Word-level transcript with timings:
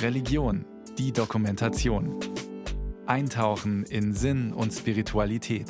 Religion, 0.00 0.64
die 0.98 1.12
Dokumentation. 1.12 2.18
Eintauchen 3.06 3.84
in 3.84 4.12
Sinn 4.14 4.52
und 4.52 4.72
Spiritualität. 4.72 5.66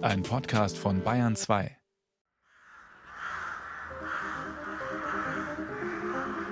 Ein 0.00 0.22
Podcast 0.22 0.78
von 0.78 1.02
Bayern 1.02 1.36
2. 1.36 1.76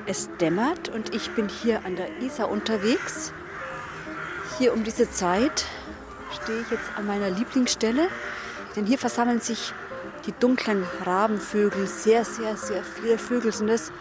Es 0.06 0.30
dämmert 0.40 0.88
und 0.88 1.14
ich 1.14 1.30
bin 1.30 1.48
hier 1.48 1.84
an 1.84 1.96
der 1.96 2.18
Isar 2.22 2.50
unterwegs. 2.50 3.32
Hier 4.58 4.72
um 4.72 4.84
diese 4.84 5.10
Zeit 5.10 5.66
stehe 6.42 6.60
ich 6.60 6.70
jetzt 6.70 6.90
an 6.96 7.06
meiner 7.06 7.30
Lieblingsstelle, 7.30 8.08
denn 8.76 8.86
hier 8.86 8.98
versammeln 8.98 9.40
sich 9.40 9.72
die 10.26 10.32
dunklen 10.32 10.84
Rabenvögel. 11.04 11.86
Sehr, 11.86 12.24
sehr, 12.24 12.56
sehr 12.56 12.84
viele 12.84 13.18
Vögel 13.18 13.52
sind 13.52 13.68
es. 13.68 13.92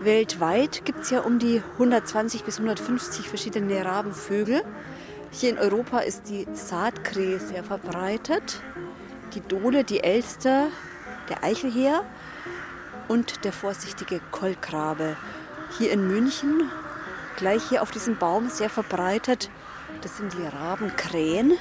Weltweit 0.00 0.84
gibt 0.84 1.00
es 1.00 1.10
ja 1.10 1.20
um 1.20 1.40
die 1.40 1.60
120 1.72 2.44
bis 2.44 2.58
150 2.58 3.28
verschiedene 3.28 3.84
Rabenvögel. 3.84 4.62
Hier 5.32 5.50
in 5.50 5.58
Europa 5.58 5.98
ist 5.98 6.28
die 6.28 6.46
Saatkrähe 6.52 7.40
sehr 7.40 7.64
verbreitet, 7.64 8.62
die 9.34 9.40
Dole, 9.40 9.82
die 9.82 10.00
Elster, 10.00 10.68
der 11.28 11.42
Eichelheer 11.42 12.04
und 13.08 13.44
der 13.44 13.52
vorsichtige 13.52 14.20
Kolkrabe. 14.30 15.16
Hier 15.78 15.90
in 15.90 16.06
München, 16.06 16.70
gleich 17.36 17.68
hier 17.68 17.82
auf 17.82 17.90
diesem 17.90 18.16
Baum 18.16 18.48
sehr 18.50 18.70
verbreitet, 18.70 19.50
das 20.02 20.16
sind 20.16 20.32
die 20.32 20.46
Rabenkrähen. 20.46 21.54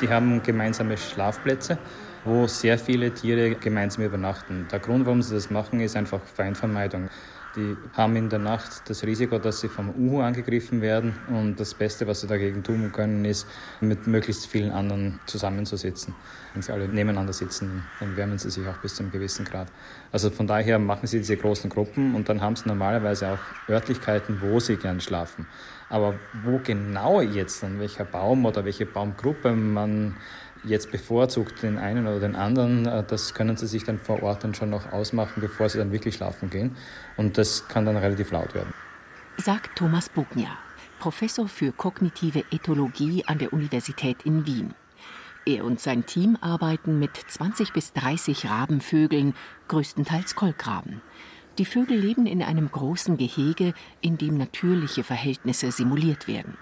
Die 0.00 0.08
haben 0.08 0.42
gemeinsame 0.42 0.96
Schlafplätze, 0.96 1.78
wo 2.24 2.46
sehr 2.46 2.78
viele 2.78 3.12
Tiere 3.12 3.54
gemeinsam 3.54 4.04
übernachten. 4.04 4.66
Der 4.70 4.78
Grund, 4.78 5.06
warum 5.06 5.22
sie 5.22 5.34
das 5.34 5.50
machen, 5.50 5.80
ist 5.80 5.96
einfach 5.96 6.20
Feindvermeidung. 6.22 7.08
Die 7.56 7.76
haben 7.94 8.14
in 8.14 8.28
der 8.28 8.38
Nacht 8.38 8.88
das 8.88 9.02
Risiko, 9.02 9.38
dass 9.38 9.60
sie 9.60 9.68
vom 9.68 9.90
Uhu 9.90 10.20
angegriffen 10.20 10.82
werden. 10.82 11.16
Und 11.28 11.58
das 11.58 11.74
Beste, 11.74 12.06
was 12.06 12.20
sie 12.20 12.28
dagegen 12.28 12.62
tun 12.62 12.92
können, 12.92 13.24
ist, 13.24 13.44
mit 13.80 14.06
möglichst 14.06 14.46
vielen 14.46 14.70
anderen 14.70 15.18
zusammenzusitzen. 15.26 16.14
Wenn 16.52 16.62
sie 16.62 16.72
alle 16.72 16.86
nebeneinander 16.86 17.32
sitzen, 17.32 17.82
dann 17.98 18.16
wärmen 18.16 18.38
sie 18.38 18.50
sich 18.50 18.66
auch 18.68 18.76
bis 18.78 18.94
zu 18.94 19.02
einem 19.02 19.10
gewissen 19.10 19.44
Grad. 19.44 19.66
Also 20.12 20.30
von 20.30 20.46
daher 20.46 20.78
machen 20.78 21.08
sie 21.08 21.18
diese 21.18 21.36
großen 21.36 21.70
Gruppen 21.70 22.14
und 22.14 22.28
dann 22.28 22.40
haben 22.40 22.54
sie 22.54 22.68
normalerweise 22.68 23.32
auch 23.32 23.68
Örtlichkeiten, 23.68 24.40
wo 24.40 24.60
sie 24.60 24.76
gern 24.76 25.00
schlafen. 25.00 25.46
Aber 25.88 26.14
wo 26.44 26.60
genau 26.62 27.20
jetzt, 27.20 27.64
an 27.64 27.80
welcher 27.80 28.04
Baum 28.04 28.44
oder 28.44 28.64
welche 28.64 28.86
Baumgruppe 28.86 29.50
man 29.50 30.16
jetzt 30.64 30.90
bevorzugt 30.90 31.62
den 31.62 31.78
einen 31.78 32.06
oder 32.06 32.20
den 32.20 32.36
anderen, 32.36 32.86
äh, 32.86 33.04
das 33.06 33.34
können 33.34 33.56
sie 33.56 33.66
sich 33.66 33.84
dann 33.84 33.98
vor 33.98 34.22
Ort 34.22 34.44
dann 34.44 34.54
schon 34.54 34.70
noch 34.70 34.92
ausmachen, 34.92 35.40
bevor 35.40 35.68
sie 35.68 35.78
dann 35.78 35.92
wirklich 35.92 36.16
schlafen 36.16 36.50
gehen. 36.50 36.76
Und 37.16 37.38
das 37.38 37.68
kann 37.68 37.86
dann 37.86 37.96
relativ 37.96 38.30
laut 38.30 38.54
werden. 38.54 38.72
Sagt 39.36 39.76
Thomas 39.76 40.08
Bugnia, 40.08 40.50
Professor 40.98 41.48
für 41.48 41.72
kognitive 41.72 42.44
Ethologie 42.50 43.24
an 43.26 43.38
der 43.38 43.52
Universität 43.52 44.18
in 44.24 44.46
Wien. 44.46 44.74
Er 45.46 45.64
und 45.64 45.80
sein 45.80 46.04
Team 46.04 46.36
arbeiten 46.40 46.98
mit 46.98 47.16
20 47.16 47.72
bis 47.72 47.94
30 47.94 48.50
Rabenvögeln, 48.50 49.34
größtenteils 49.68 50.34
Kolkraben. 50.34 51.00
Die 51.58 51.64
Vögel 51.64 51.98
leben 51.98 52.26
in 52.26 52.42
einem 52.42 52.70
großen 52.70 53.16
Gehege, 53.16 53.72
in 54.00 54.18
dem 54.18 54.36
natürliche 54.36 55.02
Verhältnisse 55.02 55.72
simuliert 55.72 56.28
werden. 56.28 56.56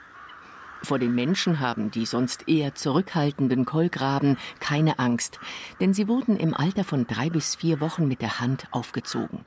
Vor 0.83 0.99
den 0.99 1.15
Menschen 1.15 1.61
haben 1.61 1.91
die 1.91 2.07
sonst 2.07 2.49
eher 2.49 2.75
zurückhaltenden 2.75 3.65
Kolkraben 3.65 4.37
keine 4.61 4.99
Angst, 4.99 5.39
denn 5.81 5.93
sie 5.93 6.09
wurden 6.09 6.37
im 6.37 6.55
Alter 6.55 6.85
von 6.85 7.07
drei 7.07 7.31
bis 7.31 7.57
vier 7.57 7.81
Wochen 7.81 8.07
mit 8.07 8.23
der 8.23 8.41
Hand 8.41 8.67
aufgezogen. 8.71 9.45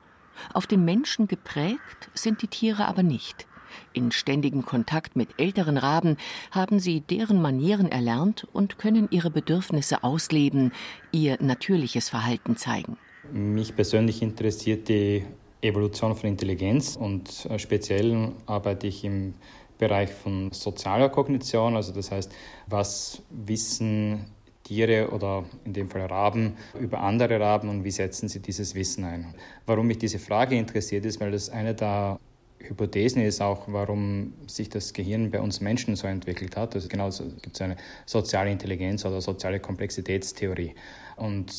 Auf 0.54 0.68
den 0.68 0.86
Menschen 0.86 1.28
geprägt 1.28 2.10
sind 2.14 2.42
die 2.42 2.48
Tiere 2.48 2.86
aber 2.88 3.04
nicht. 3.04 3.48
In 3.94 4.12
ständigem 4.12 4.66
Kontakt 4.66 5.16
mit 5.16 5.30
älteren 5.38 5.78
Raben 5.78 6.18
haben 6.52 6.80
sie 6.80 7.02
deren 7.02 7.42
Manieren 7.42 7.90
erlernt 7.90 8.48
und 8.52 8.78
können 8.78 9.08
ihre 9.12 9.30
Bedürfnisse 9.30 10.04
ausleben, 10.04 10.74
ihr 11.12 11.38
natürliches 11.42 12.10
Verhalten 12.10 12.58
zeigen. 12.58 12.98
Mich 13.32 13.76
persönlich 13.76 14.22
interessiert 14.22 14.90
die 14.90 15.24
Evolution 15.62 16.16
von 16.16 16.30
Intelligenz 16.30 16.96
und 16.96 17.46
äh, 17.46 17.60
speziell 17.60 18.32
arbeite 18.46 18.88
ich 18.88 19.04
im 19.04 19.36
Bereich 19.82 20.12
von 20.12 20.52
sozialer 20.52 21.10
Kognition, 21.10 21.76
also 21.76 21.92
das 21.92 22.12
heißt, 22.12 22.32
was 22.68 23.24
wissen 23.32 24.28
Tiere 24.64 25.10
oder 25.10 25.44
in 25.66 25.74
dem 25.74 25.90
Fall 25.90 26.06
Raben 26.06 26.56
über 26.80 27.00
andere 27.00 27.40
Raben 27.40 27.68
und 27.68 27.84
wie 27.84 27.90
setzen 27.90 28.30
sie 28.30 28.42
dieses 28.42 28.76
Wissen 28.76 29.04
ein. 29.06 29.34
Warum 29.66 29.88
mich 29.88 29.98
diese 29.98 30.20
Frage 30.20 30.56
interessiert 30.56 31.04
ist, 31.06 31.20
weil 31.20 31.32
das 31.32 31.50
eine 31.50 31.74
der 31.74 32.20
Hypothesen 32.60 33.24
ist 33.24 33.42
auch, 33.42 33.64
warum 33.70 34.34
sich 34.46 34.70
das 34.70 34.94
Gehirn 34.94 35.32
bei 35.32 35.42
uns 35.42 35.62
Menschen 35.62 35.96
so 35.96 36.06
entwickelt 36.06 36.56
hat. 36.56 36.76
Also 36.76 36.88
genauso 36.88 37.24
gibt 37.42 37.56
es 37.56 37.62
eine 37.62 37.76
soziale 38.06 38.52
Intelligenz 38.52 39.04
oder 39.04 39.20
soziale 39.20 39.60
Komplexitätstheorie. 39.60 40.76
Und 41.16 41.52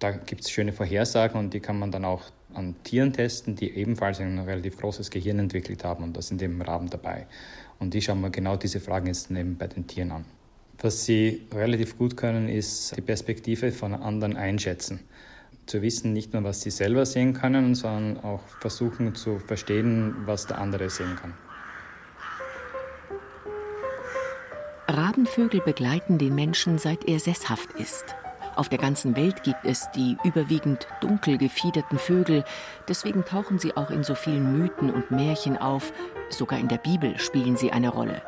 da 0.00 0.10
gibt 0.10 0.42
es 0.42 0.50
schöne 0.50 0.72
Vorhersagen 0.72 1.38
und 1.38 1.54
die 1.54 1.60
kann 1.60 1.78
man 1.78 1.92
dann 1.92 2.04
auch 2.04 2.22
an 2.54 2.74
Tieren 2.84 3.12
testen, 3.12 3.56
die 3.56 3.70
ebenfalls 3.70 4.20
ein 4.20 4.38
relativ 4.38 4.78
großes 4.78 5.10
Gehirn 5.10 5.38
entwickelt 5.38 5.84
haben 5.84 6.04
und 6.04 6.16
da 6.16 6.22
sind 6.22 6.42
eben 6.42 6.60
Raben 6.62 6.88
dabei. 6.90 7.26
Und 7.78 7.94
die 7.94 8.02
schauen 8.02 8.20
wir 8.20 8.30
genau 8.30 8.56
diese 8.56 8.80
Fragen 8.80 9.06
jetzt 9.06 9.30
neben 9.30 9.56
bei 9.56 9.66
den 9.66 9.86
Tieren 9.86 10.12
an. 10.12 10.24
Was 10.80 11.04
sie 11.04 11.42
relativ 11.52 11.98
gut 11.98 12.16
können, 12.16 12.48
ist 12.48 12.96
die 12.96 13.00
Perspektive 13.00 13.72
von 13.72 13.94
anderen 13.94 14.36
einschätzen. 14.36 15.00
Zu 15.66 15.80
wissen, 15.80 16.12
nicht 16.12 16.32
nur, 16.32 16.42
was 16.42 16.60
sie 16.60 16.70
selber 16.70 17.06
sehen 17.06 17.34
können, 17.34 17.74
sondern 17.74 18.22
auch 18.24 18.42
versuchen 18.60 19.14
zu 19.14 19.38
verstehen, 19.38 20.14
was 20.26 20.46
der 20.46 20.58
andere 20.58 20.90
sehen 20.90 21.16
kann. 21.16 21.34
Rabenvögel 24.88 25.60
begleiten 25.60 26.18
den 26.18 26.34
Menschen, 26.34 26.78
seit 26.78 27.08
er 27.08 27.18
sesshaft 27.20 27.72
ist. 27.78 28.16
Auf 28.54 28.68
der 28.68 28.78
ganzen 28.78 29.16
Welt 29.16 29.42
gibt 29.42 29.64
es 29.64 29.90
die 29.92 30.16
überwiegend 30.24 30.86
dunkel 31.00 31.38
gefiederten 31.38 31.98
Vögel, 31.98 32.44
deswegen 32.86 33.24
tauchen 33.24 33.58
sie 33.58 33.76
auch 33.76 33.90
in 33.90 34.04
so 34.04 34.14
vielen 34.14 34.58
Mythen 34.58 34.90
und 34.90 35.10
Märchen 35.10 35.56
auf, 35.56 35.92
sogar 36.28 36.58
in 36.58 36.68
der 36.68 36.78
Bibel 36.78 37.18
spielen 37.18 37.56
sie 37.56 37.72
eine 37.72 37.88
Rolle. 37.88 38.22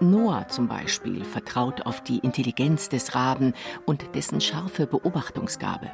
Noah 0.00 0.46
zum 0.48 0.68
Beispiel 0.68 1.24
vertraut 1.24 1.86
auf 1.86 2.02
die 2.02 2.18
Intelligenz 2.18 2.88
des 2.88 3.14
Raben 3.14 3.54
und 3.84 4.14
dessen 4.14 4.40
scharfe 4.40 4.86
Beobachtungsgabe. 4.86 5.90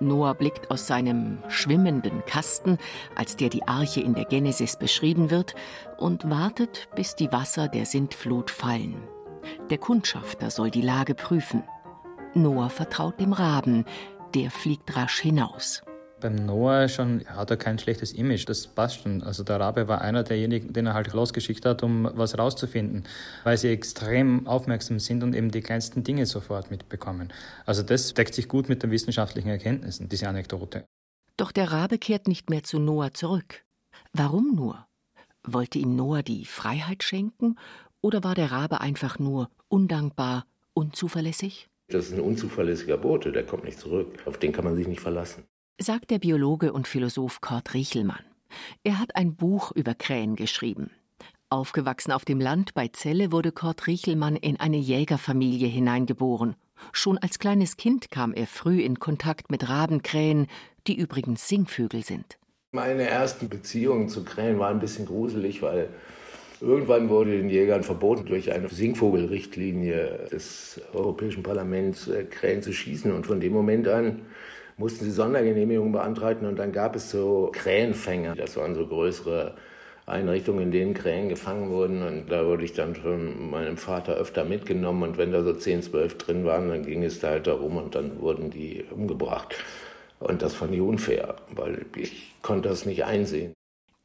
Noah 0.00 0.34
blickt 0.34 0.70
aus 0.70 0.86
seinem 0.86 1.38
schwimmenden 1.48 2.24
Kasten, 2.26 2.78
als 3.14 3.36
der 3.36 3.48
die 3.48 3.66
Arche 3.66 4.00
in 4.00 4.14
der 4.14 4.26
Genesis 4.26 4.76
beschrieben 4.76 5.30
wird, 5.30 5.54
und 5.96 6.28
wartet, 6.28 6.88
bis 6.94 7.14
die 7.16 7.32
Wasser 7.32 7.68
der 7.68 7.86
Sintflut 7.86 8.50
fallen. 8.50 8.96
Der 9.70 9.78
Kundschafter 9.78 10.50
soll 10.50 10.70
die 10.70 10.82
Lage 10.82 11.14
prüfen. 11.14 11.62
Noah 12.36 12.70
vertraut 12.70 13.18
dem 13.18 13.32
Raben, 13.32 13.84
der 14.34 14.50
fliegt 14.50 14.94
rasch 14.94 15.20
hinaus. 15.20 15.82
Beim 16.20 16.34
Noah 16.34 16.88
schon 16.88 17.26
hat 17.26 17.50
er 17.50 17.56
kein 17.56 17.78
schlechtes 17.78 18.12
Image, 18.12 18.48
das 18.48 18.66
passt 18.66 19.02
schon. 19.02 19.22
Also 19.22 19.44
der 19.44 19.60
Rabe 19.60 19.86
war 19.86 20.00
einer 20.00 20.22
derjenigen, 20.22 20.72
den 20.72 20.86
er 20.86 20.94
halt 20.94 21.12
losgeschickt 21.12 21.66
hat, 21.66 21.82
um 21.82 22.10
was 22.14 22.38
rauszufinden, 22.38 23.04
weil 23.44 23.58
sie 23.58 23.68
extrem 23.68 24.46
aufmerksam 24.46 24.98
sind 24.98 25.22
und 25.22 25.34
eben 25.34 25.50
die 25.50 25.60
kleinsten 25.60 26.04
Dinge 26.04 26.24
sofort 26.24 26.70
mitbekommen. 26.70 27.32
Also 27.66 27.82
das 27.82 28.14
deckt 28.14 28.34
sich 28.34 28.48
gut 28.48 28.68
mit 28.68 28.82
den 28.82 28.90
wissenschaftlichen 28.90 29.48
Erkenntnissen, 29.48 30.08
diese 30.08 30.28
Anekdote. 30.28 30.84
Doch 31.36 31.52
der 31.52 31.70
Rabe 31.70 31.98
kehrt 31.98 32.28
nicht 32.28 32.48
mehr 32.48 32.62
zu 32.62 32.78
Noah 32.78 33.12
zurück. 33.12 33.64
Warum 34.14 34.54
nur? 34.54 34.86
Wollte 35.42 35.78
ihm 35.78 35.96
Noah 35.96 36.22
die 36.22 36.46
Freiheit 36.46 37.02
schenken 37.02 37.56
oder 38.00 38.24
war 38.24 38.34
der 38.34 38.52
Rabe 38.52 38.80
einfach 38.80 39.18
nur 39.18 39.50
undankbar, 39.68 40.46
unzuverlässig? 40.72 41.68
Das 41.88 42.06
ist 42.06 42.14
ein 42.14 42.20
unzuverlässiger 42.20 42.98
Bote, 42.98 43.30
der 43.30 43.44
kommt 43.44 43.64
nicht 43.64 43.78
zurück. 43.78 44.08
Auf 44.24 44.38
den 44.38 44.52
kann 44.52 44.64
man 44.64 44.74
sich 44.74 44.88
nicht 44.88 45.00
verlassen. 45.00 45.44
Sagt 45.80 46.10
der 46.10 46.18
Biologe 46.18 46.72
und 46.72 46.88
Philosoph 46.88 47.40
Kurt 47.40 47.74
Riechelmann. 47.74 48.24
Er 48.82 48.98
hat 48.98 49.14
ein 49.14 49.36
Buch 49.36 49.72
über 49.72 49.94
Krähen 49.94 50.34
geschrieben. 50.34 50.90
Aufgewachsen 51.48 52.10
auf 52.10 52.24
dem 52.24 52.40
Land 52.40 52.74
bei 52.74 52.88
Celle 52.88 53.30
wurde 53.30 53.52
Kurt 53.52 53.86
Riechelmann 53.86 54.34
in 54.34 54.58
eine 54.58 54.78
Jägerfamilie 54.78 55.68
hineingeboren. 55.68 56.56
Schon 56.92 57.18
als 57.18 57.38
kleines 57.38 57.76
Kind 57.76 58.10
kam 58.10 58.32
er 58.32 58.46
früh 58.46 58.80
in 58.80 58.98
Kontakt 58.98 59.50
mit 59.50 59.68
Rabenkrähen, 59.68 60.48
die 60.86 60.96
übrigens 60.96 61.46
Singvögel 61.46 62.04
sind. 62.04 62.38
Meine 62.72 63.04
ersten 63.04 63.48
Beziehungen 63.48 64.08
zu 64.08 64.24
Krähen 64.24 64.58
waren 64.58 64.76
ein 64.76 64.80
bisschen 64.80 65.06
gruselig, 65.06 65.62
weil 65.62 65.88
Irgendwann 66.60 67.10
wurde 67.10 67.32
den 67.32 67.50
Jägern 67.50 67.82
verboten, 67.82 68.26
durch 68.26 68.50
eine 68.52 68.68
Singvogelrichtlinie 68.68 70.28
des 70.32 70.80
Europäischen 70.94 71.42
Parlaments 71.42 72.08
äh, 72.08 72.24
Krähen 72.24 72.62
zu 72.62 72.72
schießen. 72.72 73.12
Und 73.12 73.26
von 73.26 73.40
dem 73.40 73.52
Moment 73.52 73.88
an 73.88 74.22
mussten 74.78 75.04
sie 75.04 75.10
Sondergenehmigungen 75.10 75.92
beantragen. 75.92 76.46
Und 76.46 76.58
dann 76.58 76.72
gab 76.72 76.96
es 76.96 77.10
so 77.10 77.50
Krähenfänger. 77.52 78.34
Das 78.34 78.56
waren 78.56 78.74
so 78.74 78.86
größere 78.86 79.54
Einrichtungen, 80.06 80.62
in 80.62 80.70
denen 80.70 80.94
Krähen 80.94 81.28
gefangen 81.28 81.70
wurden. 81.70 82.02
Und 82.02 82.32
da 82.32 82.46
wurde 82.46 82.64
ich 82.64 82.72
dann 82.72 82.94
von 82.94 83.50
meinem 83.50 83.76
Vater 83.76 84.14
öfter 84.14 84.44
mitgenommen. 84.44 85.02
Und 85.02 85.18
wenn 85.18 85.32
da 85.32 85.42
so 85.42 85.52
10, 85.52 85.82
12 85.82 86.16
drin 86.16 86.44
waren, 86.46 86.70
dann 86.70 86.86
ging 86.86 87.02
es 87.02 87.20
da 87.20 87.30
halt 87.30 87.46
darum 87.46 87.76
und 87.76 87.94
dann 87.94 88.20
wurden 88.20 88.50
die 88.50 88.82
umgebracht. 88.90 89.56
Und 90.20 90.40
das 90.40 90.54
fand 90.54 90.72
ich 90.72 90.80
unfair, 90.80 91.34
weil 91.54 91.84
ich 91.96 92.34
konnte 92.40 92.70
das 92.70 92.86
nicht 92.86 93.04
einsehen. 93.04 93.55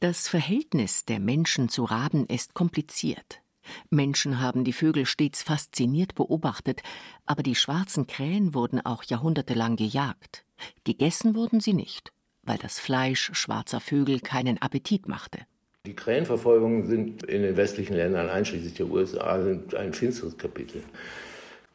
Das 0.02 0.28
Verhältnis 0.28 1.06
der 1.06 1.20
Menschen 1.20 1.70
zu 1.70 1.84
Raben 1.84 2.26
ist 2.26 2.56
kompliziert. 2.56 3.44
Menschen 3.92 4.40
haben 4.40 4.64
die 4.64 4.74
Vögel 4.74 5.06
stets 5.06 5.44
fasziniert 5.44 6.16
beobachtet, 6.16 6.82
aber 7.28 7.44
die 7.44 7.54
schwarzen 7.54 8.08
Krähen 8.08 8.56
wurden 8.56 8.84
auch 8.84 9.04
jahrhundertelang 9.04 9.76
gejagt. 9.76 10.44
Gegessen 10.86 11.36
wurden 11.36 11.60
sie 11.60 11.74
nicht, 11.74 12.14
weil 12.42 12.58
das 12.58 12.80
Fleisch 12.80 13.30
schwarzer 13.34 13.80
Vögel 13.80 14.22
keinen 14.22 14.60
Appetit 14.60 15.08
machte. 15.08 15.38
Die 15.86 15.94
Krähenverfolgungen 15.94 16.88
sind 16.88 17.22
in 17.22 17.44
den 17.44 17.56
westlichen 17.56 17.96
Ländern, 17.96 18.28
einschließlich 18.28 18.74
der 18.74 18.90
USA, 18.90 19.40
ein 19.78 19.94
finsteres 19.94 20.36
Kapitel. 20.36 20.82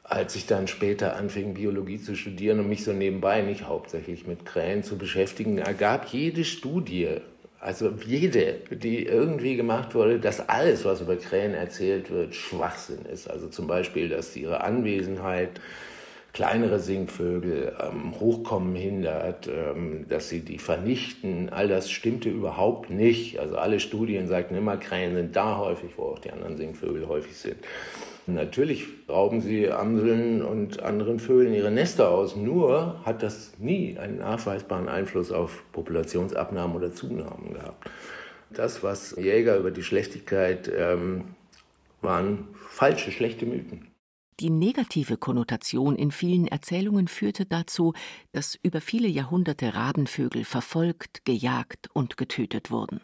Als 0.03 0.35
ich 0.35 0.47
dann 0.47 0.67
später 0.67 1.15
anfing, 1.15 1.55
Biologie 1.55 2.01
zu 2.01 2.17
studieren 2.17 2.59
und 2.59 2.69
mich 2.69 2.83
so 2.83 2.93
nebenbei 2.93 3.43
nicht 3.43 3.69
hauptsächlich 3.69 4.27
mit 4.27 4.45
Krähen 4.45 4.83
zu 4.83 4.99
beschäftigen, 4.99 5.59
ergab 5.59 6.07
jede 6.13 6.45
Studie 6.45 7.21
also 7.61 7.93
jede, 8.07 8.61
die 8.71 9.07
irgendwie 9.07 9.57
gemacht 9.57 9.95
wurde, 9.95 10.19
dass 10.19 10.49
alles, 10.49 10.85
was 10.85 11.01
über 11.01 11.17
Krähen 11.17 11.55
erzählt 11.55 12.11
wird, 12.11 12.35
Schwachsinn 12.35 13.05
ist. 13.07 13.29
Also 13.29 13.49
zum 13.49 13.67
Beispiel, 13.67 14.09
dass 14.09 14.37
ihre 14.37 14.63
Anwesenheit 14.63 15.61
kleinere 16.37 16.79
Singvögel 16.81 17.75
ähm, 17.81 18.21
Hochkommen 18.21 18.77
hindert, 18.77 19.49
ähm, 19.49 20.05
dass 20.07 20.29
sie 20.29 20.41
die 20.41 20.59
vernichten. 20.59 21.49
All 21.49 21.67
das 21.67 21.91
stimmte 21.91 22.29
überhaupt 22.29 22.91
nicht. 22.91 23.39
Also 23.41 23.57
alle 23.57 23.81
Studien 23.81 24.29
sagten 24.29 24.55
immer, 24.55 24.77
Krähen 24.77 25.15
sind 25.15 25.35
da 25.35 25.57
häufig, 25.57 25.93
wo 25.97 26.03
auch 26.03 26.19
die 26.19 26.31
anderen 26.31 26.59
Singvögel 26.59 27.09
häufig 27.09 27.35
sind. 27.39 27.57
Natürlich 28.29 28.89
rauben 29.09 29.41
sie 29.41 29.71
Amseln 29.71 30.43
und 30.43 30.83
anderen 30.83 31.21
Vögeln 31.21 31.55
ihre 31.55 31.71
Nester 31.71 32.11
aus, 32.11 32.35
nur 32.35 33.01
hat 33.05 33.23
das 33.23 33.53
nie 33.59 33.97
einen 33.99 34.19
nachweisbaren 34.19 34.89
Einfluss 34.89 35.31
auf 35.31 35.63
Populationsabnahmen 35.71 36.75
oder 36.75 36.93
Zunahmen 36.93 37.55
gehabt. 37.55 37.89
Das, 38.51 38.83
was 38.83 39.13
Jäger 39.17 39.57
über 39.59 39.71
die 39.71 39.85
Schlechtigkeit 39.85 40.71
ähm, 40.77 41.37
waren, 42.01 42.49
falsche, 42.69 43.13
schlechte 43.13 43.47
Mythen. 43.47 43.87
Die 44.41 44.51
negative 44.51 45.17
Konnotation 45.17 45.95
in 45.97 46.11
vielen 46.11 46.47
Erzählungen 46.49 47.09
führte 47.09 47.47
dazu, 47.47 47.95
dass 48.33 48.59
über 48.61 48.81
viele 48.81 49.09
Jahrhunderte 49.09 49.75
Rabenvögel 49.75 50.45
verfolgt, 50.45 51.25
gejagt 51.25 51.89
und 51.93 52.17
getötet 52.17 52.71
wurden 52.71 53.01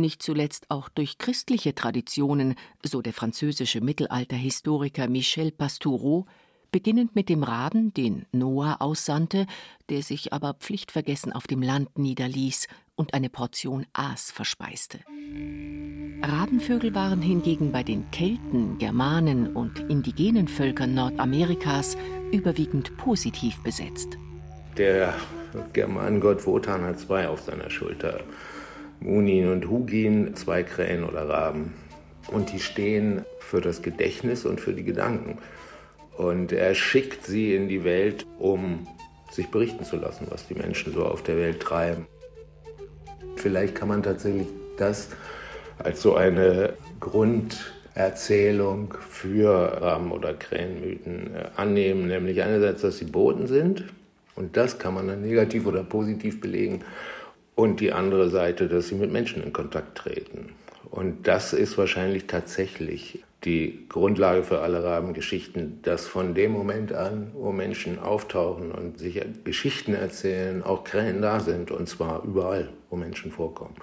nicht 0.00 0.22
zuletzt 0.22 0.70
auch 0.70 0.88
durch 0.88 1.18
christliche 1.18 1.74
Traditionen, 1.74 2.54
so 2.84 3.02
der 3.02 3.12
französische 3.12 3.80
Mittelalterhistoriker 3.80 5.08
Michel 5.08 5.52
Pastoureau, 5.52 6.26
beginnend 6.70 7.14
mit 7.14 7.28
dem 7.28 7.42
Raben, 7.42 7.94
den 7.94 8.26
Noah 8.32 8.76
aussandte, 8.80 9.46
der 9.88 10.02
sich 10.02 10.32
aber 10.32 10.54
pflichtvergessen 10.54 11.32
auf 11.32 11.46
dem 11.46 11.62
Land 11.62 11.98
niederließ 11.98 12.68
und 12.94 13.14
eine 13.14 13.30
Portion 13.30 13.86
Aas 13.92 14.30
verspeiste. 14.30 15.00
Rabenvögel 16.22 16.94
waren 16.94 17.22
hingegen 17.22 17.70
bei 17.72 17.82
den 17.82 18.10
Kelten, 18.10 18.78
Germanen 18.78 19.54
und 19.54 19.78
indigenen 19.88 20.48
Völkern 20.48 20.94
Nordamerikas 20.94 21.96
überwiegend 22.32 22.96
positiv 22.96 23.62
besetzt. 23.62 24.18
Der 24.76 25.14
Germanengott 25.72 26.44
Wotan 26.46 26.82
hat 26.82 26.98
zwei 26.98 27.28
auf 27.28 27.40
seiner 27.40 27.70
Schulter. 27.70 28.20
Munin 29.00 29.48
und 29.48 29.68
Hugin, 29.68 30.34
zwei 30.34 30.62
Krähen 30.62 31.04
oder 31.04 31.28
Raben. 31.28 31.74
Und 32.30 32.52
die 32.52 32.60
stehen 32.60 33.24
für 33.40 33.60
das 33.60 33.82
Gedächtnis 33.82 34.44
und 34.44 34.60
für 34.60 34.72
die 34.72 34.84
Gedanken. 34.84 35.38
Und 36.16 36.52
er 36.52 36.74
schickt 36.74 37.24
sie 37.24 37.54
in 37.54 37.68
die 37.68 37.84
Welt, 37.84 38.26
um 38.38 38.86
sich 39.30 39.48
berichten 39.48 39.84
zu 39.84 39.96
lassen, 39.96 40.26
was 40.30 40.48
die 40.48 40.54
Menschen 40.54 40.92
so 40.92 41.04
auf 41.04 41.22
der 41.22 41.36
Welt 41.36 41.60
treiben. 41.60 42.06
Vielleicht 43.36 43.74
kann 43.74 43.88
man 43.88 44.02
tatsächlich 44.02 44.48
das 44.76 45.08
als 45.78 46.02
so 46.02 46.16
eine 46.16 46.74
Grunderzählung 46.98 48.94
für 49.08 49.80
Raben- 49.80 50.12
oder 50.12 50.34
Krähenmythen 50.34 51.34
äh, 51.34 51.44
annehmen, 51.56 52.08
nämlich 52.08 52.42
einerseits, 52.42 52.82
dass 52.82 52.98
sie 52.98 53.04
Boten 53.04 53.46
sind, 53.46 53.84
und 54.34 54.56
das 54.56 54.78
kann 54.78 54.94
man 54.94 55.08
dann 55.08 55.22
negativ 55.22 55.66
oder 55.66 55.82
positiv 55.82 56.40
belegen, 56.40 56.84
und 57.58 57.80
die 57.80 57.92
andere 57.92 58.30
Seite, 58.30 58.68
dass 58.68 58.86
sie 58.86 58.94
mit 58.94 59.10
Menschen 59.10 59.42
in 59.42 59.52
Kontakt 59.52 59.98
treten. 59.98 60.50
Und 60.92 61.26
das 61.26 61.52
ist 61.52 61.76
wahrscheinlich 61.76 62.28
tatsächlich 62.28 63.24
die 63.44 63.84
Grundlage 63.88 64.44
für 64.44 64.60
alle 64.60 64.84
Rabengeschichten, 64.84 65.80
dass 65.82 66.06
von 66.06 66.36
dem 66.36 66.52
Moment 66.52 66.92
an, 66.92 67.32
wo 67.34 67.50
Menschen 67.50 67.98
auftauchen 67.98 68.70
und 68.70 69.00
sich 69.00 69.20
Geschichten 69.42 69.94
erzählen, 69.94 70.62
auch 70.62 70.84
Krähen 70.84 71.20
da 71.20 71.40
sind, 71.40 71.72
und 71.72 71.88
zwar 71.88 72.22
überall, 72.22 72.68
wo 72.90 72.96
Menschen 72.96 73.32
vorkommen. 73.32 73.74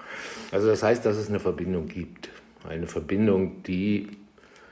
Also 0.52 0.68
das 0.68 0.82
heißt, 0.82 1.04
dass 1.04 1.18
es 1.18 1.28
eine 1.28 1.38
Verbindung 1.38 1.86
gibt. 1.86 2.30
Eine 2.66 2.86
Verbindung, 2.86 3.62
die 3.64 4.08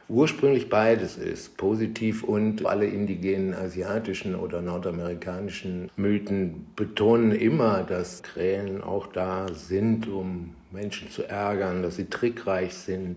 ursprünglich 0.09 0.69
beides 0.69 1.17
ist, 1.17 1.57
positiv 1.57 2.25
und 2.25 2.65
alle 2.67 2.87
indigenen 2.87 3.55
asiatischen 3.55 4.35
oder 4.35 4.61
nordamerikanischen 4.63 5.91
Mythen 5.97 6.67
betonen 6.77 7.33
immer, 7.33 7.83
dass 7.83 8.23
Krähen 8.23 8.83
auch 8.83 9.07
da 9.07 9.49
sind, 9.53 10.09
um 10.09 10.55
Menschen 10.73 11.11
zu 11.11 11.23
ärgern, 11.29 11.83
dass 11.83 11.97
sie 11.97 12.07
trickreich 12.07 12.75
sind, 12.75 13.17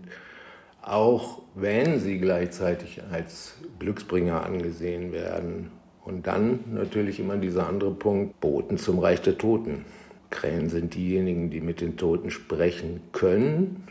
auch 0.82 1.42
wenn 1.54 2.00
sie 2.00 2.18
gleichzeitig 2.18 3.02
als 3.10 3.56
Glücksbringer 3.78 4.44
angesehen 4.44 5.12
werden. 5.12 5.70
Und 6.04 6.26
dann 6.26 6.60
natürlich 6.72 7.20
immer 7.20 7.36
dieser 7.36 7.68
andere 7.68 7.90
Punkt, 7.90 8.40
Boten 8.40 8.78
zum 8.78 8.98
Reich 8.98 9.20
der 9.20 9.36
Toten. 9.36 9.84
Krähen 10.30 10.70
sind 10.70 10.94
diejenigen, 10.94 11.50
die 11.50 11.60
mit 11.60 11.80
den 11.80 11.96
Toten 11.96 12.30
sprechen 12.30 13.00
können, 13.12 13.84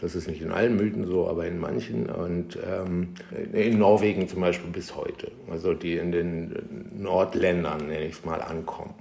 das 0.00 0.14
ist 0.14 0.26
nicht 0.28 0.42
in 0.42 0.50
allen 0.50 0.76
Mythen 0.76 1.06
so, 1.06 1.28
aber 1.28 1.46
in 1.46 1.58
manchen. 1.58 2.06
Und 2.06 2.58
ähm, 2.66 3.08
in 3.52 3.78
Norwegen 3.78 4.28
zum 4.28 4.40
Beispiel 4.40 4.70
bis 4.70 4.96
heute. 4.96 5.30
Also 5.50 5.74
die 5.74 5.96
in 5.96 6.12
den 6.12 6.90
Nordländern, 6.98 7.86
nenne 7.86 8.06
ich 8.06 8.14
es 8.14 8.24
mal, 8.24 8.40
ankommen. 8.42 8.94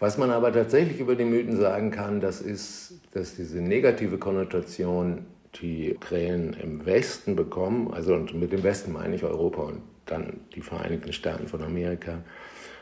Was 0.00 0.16
man 0.16 0.30
aber 0.30 0.52
tatsächlich 0.52 1.00
über 1.00 1.16
die 1.16 1.24
Mythen 1.24 1.56
sagen 1.56 1.90
kann, 1.90 2.20
das 2.20 2.40
ist, 2.40 3.00
dass 3.12 3.34
diese 3.34 3.60
negative 3.60 4.18
Konnotation, 4.18 5.26
die 5.60 5.96
Krähen 5.98 6.52
im 6.52 6.86
Westen 6.86 7.34
bekommen, 7.34 7.92
also 7.92 8.14
und 8.14 8.34
mit 8.34 8.52
dem 8.52 8.62
Westen 8.62 8.92
meine 8.92 9.16
ich 9.16 9.24
Europa 9.24 9.62
und 9.62 9.80
dann 10.06 10.40
die 10.54 10.60
Vereinigten 10.60 11.12
Staaten 11.12 11.48
von 11.48 11.62
Amerika, 11.62 12.18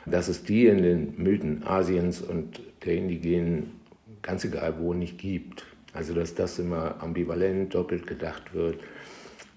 dass 0.04 0.28
es 0.28 0.44
die 0.44 0.66
in 0.66 0.82
den 0.82 1.14
Mythen 1.16 1.66
Asiens 1.66 2.20
und 2.20 2.60
der 2.84 2.94
Indigenen, 2.94 3.80
ganz 4.22 4.44
egal 4.44 4.74
wo, 4.78 4.92
nicht 4.92 5.18
gibt. 5.18 5.64
Also 5.96 6.14
dass 6.14 6.34
das 6.34 6.58
immer 6.58 7.02
ambivalent, 7.02 7.74
doppelt 7.74 8.06
gedacht 8.06 8.54
wird. 8.54 8.80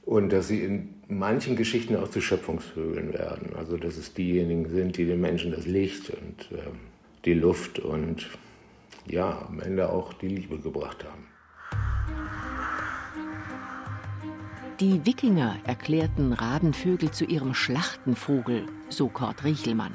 Und 0.06 0.32
dass 0.32 0.48
sie 0.48 0.64
in 0.64 0.96
manchen 1.08 1.56
Geschichten 1.56 1.96
auch 1.96 2.10
zu 2.10 2.22
Schöpfungsvögeln 2.22 3.14
werden. 3.14 3.56
Also 3.56 3.78
dass 3.78 3.98
es 3.98 4.14
diejenigen 4.14 4.68
sind, 4.68 4.98
die 4.98 5.06
den 5.06 5.22
Menschen 5.22 5.52
das 5.52 5.66
Licht 5.66 6.10
und 6.10 6.58
äh, 6.58 6.62
die 7.26 7.34
Luft 7.34 7.80
und 7.80 8.30
ja, 9.08 9.46
am 9.48 9.60
Ende 9.60 9.90
auch 9.90 10.14
die 10.14 10.30
Liebe 10.30 10.58
gebracht 10.58 11.04
haben. 11.04 11.26
Die 14.80 15.06
Wikinger 15.06 15.58
erklärten 15.66 16.32
Rabenvögel 16.32 17.12
zu 17.12 17.26
ihrem 17.26 17.54
Schlachtenvogel, 17.54 18.66
so 18.88 19.10
Kurt 19.10 19.44
Riechelmann. 19.44 19.94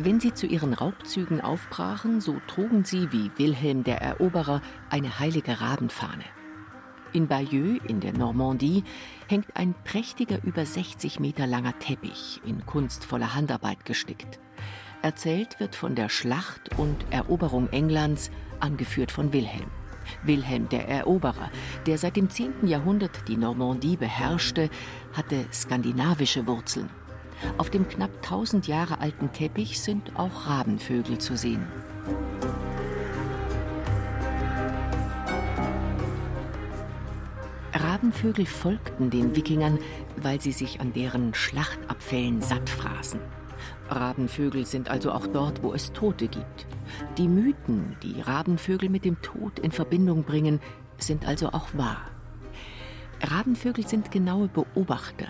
Wenn 0.00 0.20
sie 0.20 0.32
zu 0.32 0.46
ihren 0.46 0.74
Raubzügen 0.74 1.40
aufbrachen, 1.40 2.20
so 2.20 2.36
trugen 2.46 2.84
sie 2.84 3.10
wie 3.10 3.32
Wilhelm 3.36 3.82
der 3.82 4.00
Eroberer 4.00 4.62
eine 4.90 5.18
heilige 5.18 5.60
Rabenfahne. 5.60 6.22
In 7.12 7.26
Bayeux 7.26 7.80
in 7.84 7.98
der 7.98 8.12
Normandie 8.12 8.84
hängt 9.26 9.56
ein 9.56 9.74
prächtiger, 9.82 10.38
über 10.44 10.64
60 10.64 11.18
Meter 11.18 11.48
langer 11.48 11.76
Teppich 11.80 12.40
in 12.46 12.64
kunstvoller 12.64 13.34
Handarbeit 13.34 13.84
gestickt. 13.84 14.38
Erzählt 15.02 15.58
wird 15.58 15.74
von 15.74 15.96
der 15.96 16.08
Schlacht 16.08 16.78
und 16.78 17.04
Eroberung 17.10 17.68
Englands, 17.70 18.30
angeführt 18.60 19.10
von 19.10 19.32
Wilhelm. 19.32 19.70
Wilhelm 20.22 20.68
der 20.68 20.88
Eroberer, 20.88 21.50
der 21.86 21.98
seit 21.98 22.14
dem 22.14 22.30
10. 22.30 22.68
Jahrhundert 22.68 23.26
die 23.26 23.36
Normandie 23.36 23.96
beherrschte, 23.96 24.70
hatte 25.12 25.46
skandinavische 25.52 26.46
Wurzeln. 26.46 26.88
Auf 27.56 27.70
dem 27.70 27.88
knapp 27.88 28.10
1000 28.16 28.66
Jahre 28.66 29.00
alten 29.00 29.32
Teppich 29.32 29.80
sind 29.80 30.16
auch 30.16 30.46
Rabenvögel 30.46 31.18
zu 31.18 31.36
sehen. 31.36 31.66
Rabenvögel 37.72 38.46
folgten 38.46 39.10
den 39.10 39.36
Wikingern, 39.36 39.78
weil 40.16 40.40
sie 40.40 40.52
sich 40.52 40.80
an 40.80 40.92
deren 40.92 41.34
Schlachtabfällen 41.34 42.40
satt 42.40 42.68
fraßen. 42.68 43.20
Rabenvögel 43.88 44.66
sind 44.66 44.90
also 44.90 45.12
auch 45.12 45.26
dort, 45.26 45.62
wo 45.62 45.72
es 45.72 45.92
Tote 45.92 46.28
gibt. 46.28 46.66
Die 47.16 47.28
Mythen, 47.28 47.96
die 48.02 48.20
Rabenvögel 48.20 48.88
mit 48.88 49.04
dem 49.04 49.20
Tod 49.22 49.58
in 49.58 49.72
Verbindung 49.72 50.24
bringen, 50.24 50.60
sind 50.98 51.26
also 51.26 51.48
auch 51.48 51.68
wahr. 51.74 52.02
Rabenvögel 53.22 53.86
sind 53.86 54.10
genaue 54.10 54.48
Beobachter 54.48 55.26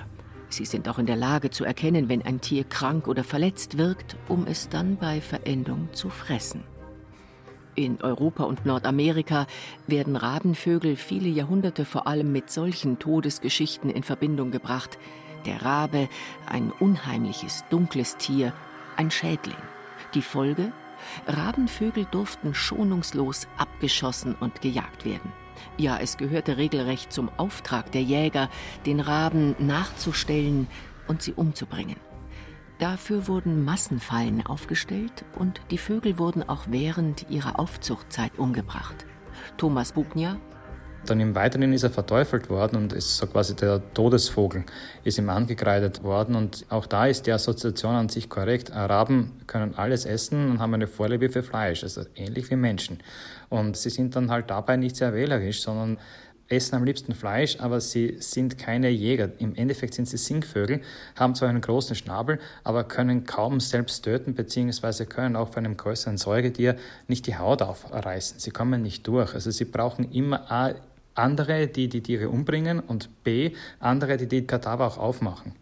Sie 0.49 0.65
sind 0.65 0.89
auch 0.89 0.99
in 0.99 1.07
der 1.07 1.17
Lage 1.17 1.51
zu 1.51 1.65
erkennen, 1.65 2.09
wenn 2.09 2.23
ein 2.23 2.41
Tier 2.41 2.65
krank 2.65 3.07
oder 3.07 3.25
verletzt 3.25 3.79
wirkt, 3.79 4.17
um 4.29 4.47
es 4.47 4.69
dann 4.69 4.97
bei 4.97 5.21
Verendung 5.21 5.89
zu 5.93 6.09
fressen. 6.09 6.65
In 7.75 8.03
Europa 8.03 8.43
und 8.43 8.67
Nordamerika 8.67 9.47
werden 9.87 10.17
Rabenvögel 10.17 10.97
viele 10.97 11.29
Jahrhunderte 11.29 11.85
vor 11.85 12.09
allem 12.09 12.33
mit 12.33 12.51
solchen 12.51 12.99
Todesgeschichten 12.99 13.89
in 13.89 14.03
Verbindung 14.03 14.51
gebracht. 14.51 14.99
Der 15.47 15.63
Rabe, 15.63 16.09
ein 16.47 16.73
unheimliches, 16.81 17.65
dunkles 17.71 18.17
Tier, 18.17 18.53
ein 18.97 19.13
Schädling. 19.13 19.55
Die 20.15 20.23
Folge? 20.23 20.73
Rabenvögel 21.29 22.07
durften 22.11 22.53
schonungslos 22.55 23.47
abgeschossen 23.57 24.35
und 24.35 24.61
gejagt 24.61 25.05
werden. 25.05 25.33
Ja, 25.77 25.99
es 25.99 26.17
gehörte 26.17 26.57
regelrecht 26.57 27.13
zum 27.13 27.31
Auftrag 27.37 27.93
der 27.93 28.03
Jäger, 28.03 28.49
den 28.87 29.01
Raben 29.01 29.55
nachzustellen 29.59 30.67
und 31.07 31.23
sie 31.23 31.33
umzubringen. 31.33 31.97
Dafür 32.79 33.27
wurden 33.27 33.65
Massenfallen 33.65 34.47
aufgestellt 34.47 35.25
und 35.37 35.61
die 35.71 35.79
Vögel 35.79 36.19
wurden 36.19 36.49
auch 36.49 36.67
während 36.69 37.29
ihrer 37.29 37.59
Aufzuchtzeit 37.59 38.39
umgebracht. 38.39 39.05
Thomas 39.57 39.93
Bugner, 39.93 40.39
dann 41.07 41.21
im 41.21 41.35
Weiteren 41.35 41.73
ist 41.73 41.85
er 41.85 41.91
verteufelt 41.91 42.51
worden 42.51 42.77
und 42.77 42.93
ist 42.93 43.17
so 43.17 43.27
quasi 43.27 43.57
der 43.57 43.81
Todesvogel 43.95 44.65
ist 45.05 45.19
ihm 45.19 45.31
angekreidet 45.31 46.03
worden. 46.03 46.35
Und 46.35 46.67
auch 46.69 46.87
da 46.87 47.07
ist 47.07 47.27
die 47.27 47.33
Assoziation 47.33 47.95
an 47.95 48.09
sich 48.09 48.29
korrekt. 48.29 48.73
Araben 48.73 49.33
können 49.47 49.75
alles 49.77 50.05
essen 50.05 50.51
und 50.51 50.59
haben 50.59 50.75
eine 50.75 50.87
Vorliebe 50.87 51.29
für 51.29 51.43
Fleisch, 51.43 51.83
also 51.83 52.03
ähnlich 52.15 52.51
wie 52.51 52.57
Menschen. 52.57 52.99
Und 53.49 53.77
sie 53.77 53.91
sind 53.91 54.17
dann 54.17 54.31
halt 54.31 54.51
dabei 54.51 54.77
nicht 54.77 54.97
sehr 54.97 55.15
wählerisch, 55.15 55.63
sondern 55.63 55.99
essen 56.49 56.77
am 56.77 56.85
liebsten 56.85 57.15
Fleisch, 57.15 57.59
aber 57.61 57.81
sie 57.81 58.17
sind 58.21 58.59
keine 58.59 58.89
Jäger. 58.89 59.31
Im 59.39 59.55
Endeffekt 59.55 59.95
sind 59.95 60.09
sie 60.09 60.17
Singvögel, 60.17 60.81
haben 61.17 61.35
zwar 61.35 61.49
einen 61.49 61.61
großen 61.61 61.95
Schnabel, 61.95 62.39
aber 62.65 62.85
können 62.85 63.25
kaum 63.25 63.61
selbst 63.61 64.05
töten, 64.05 64.35
beziehungsweise 64.35 65.07
können 65.07 65.37
auch 65.37 65.49
von 65.49 65.65
einem 65.65 65.77
größeren 65.77 66.17
Säugetier 66.17 66.77
nicht 67.07 67.27
die 67.27 67.37
Haut 67.37 67.63
aufreißen. 67.63 68.39
Sie 68.39 68.51
kommen 68.51 68.83
nicht 68.83 69.07
durch. 69.07 69.35
Also 69.35 69.51
sie 69.51 69.67
brauchen 69.67 70.11
immer 70.11 70.51
andere, 71.19 71.67
die 71.67 71.89
die 71.89 72.03
Tiere 72.03 72.29
umbringen 72.29 72.81
und 72.81 73.25
B, 73.25 73.53
andere, 73.81 74.17
die 74.17 74.27
die 74.27 74.47
Kadaver 74.47 74.87
auch 74.87 74.99
aufmachen. 74.99 75.53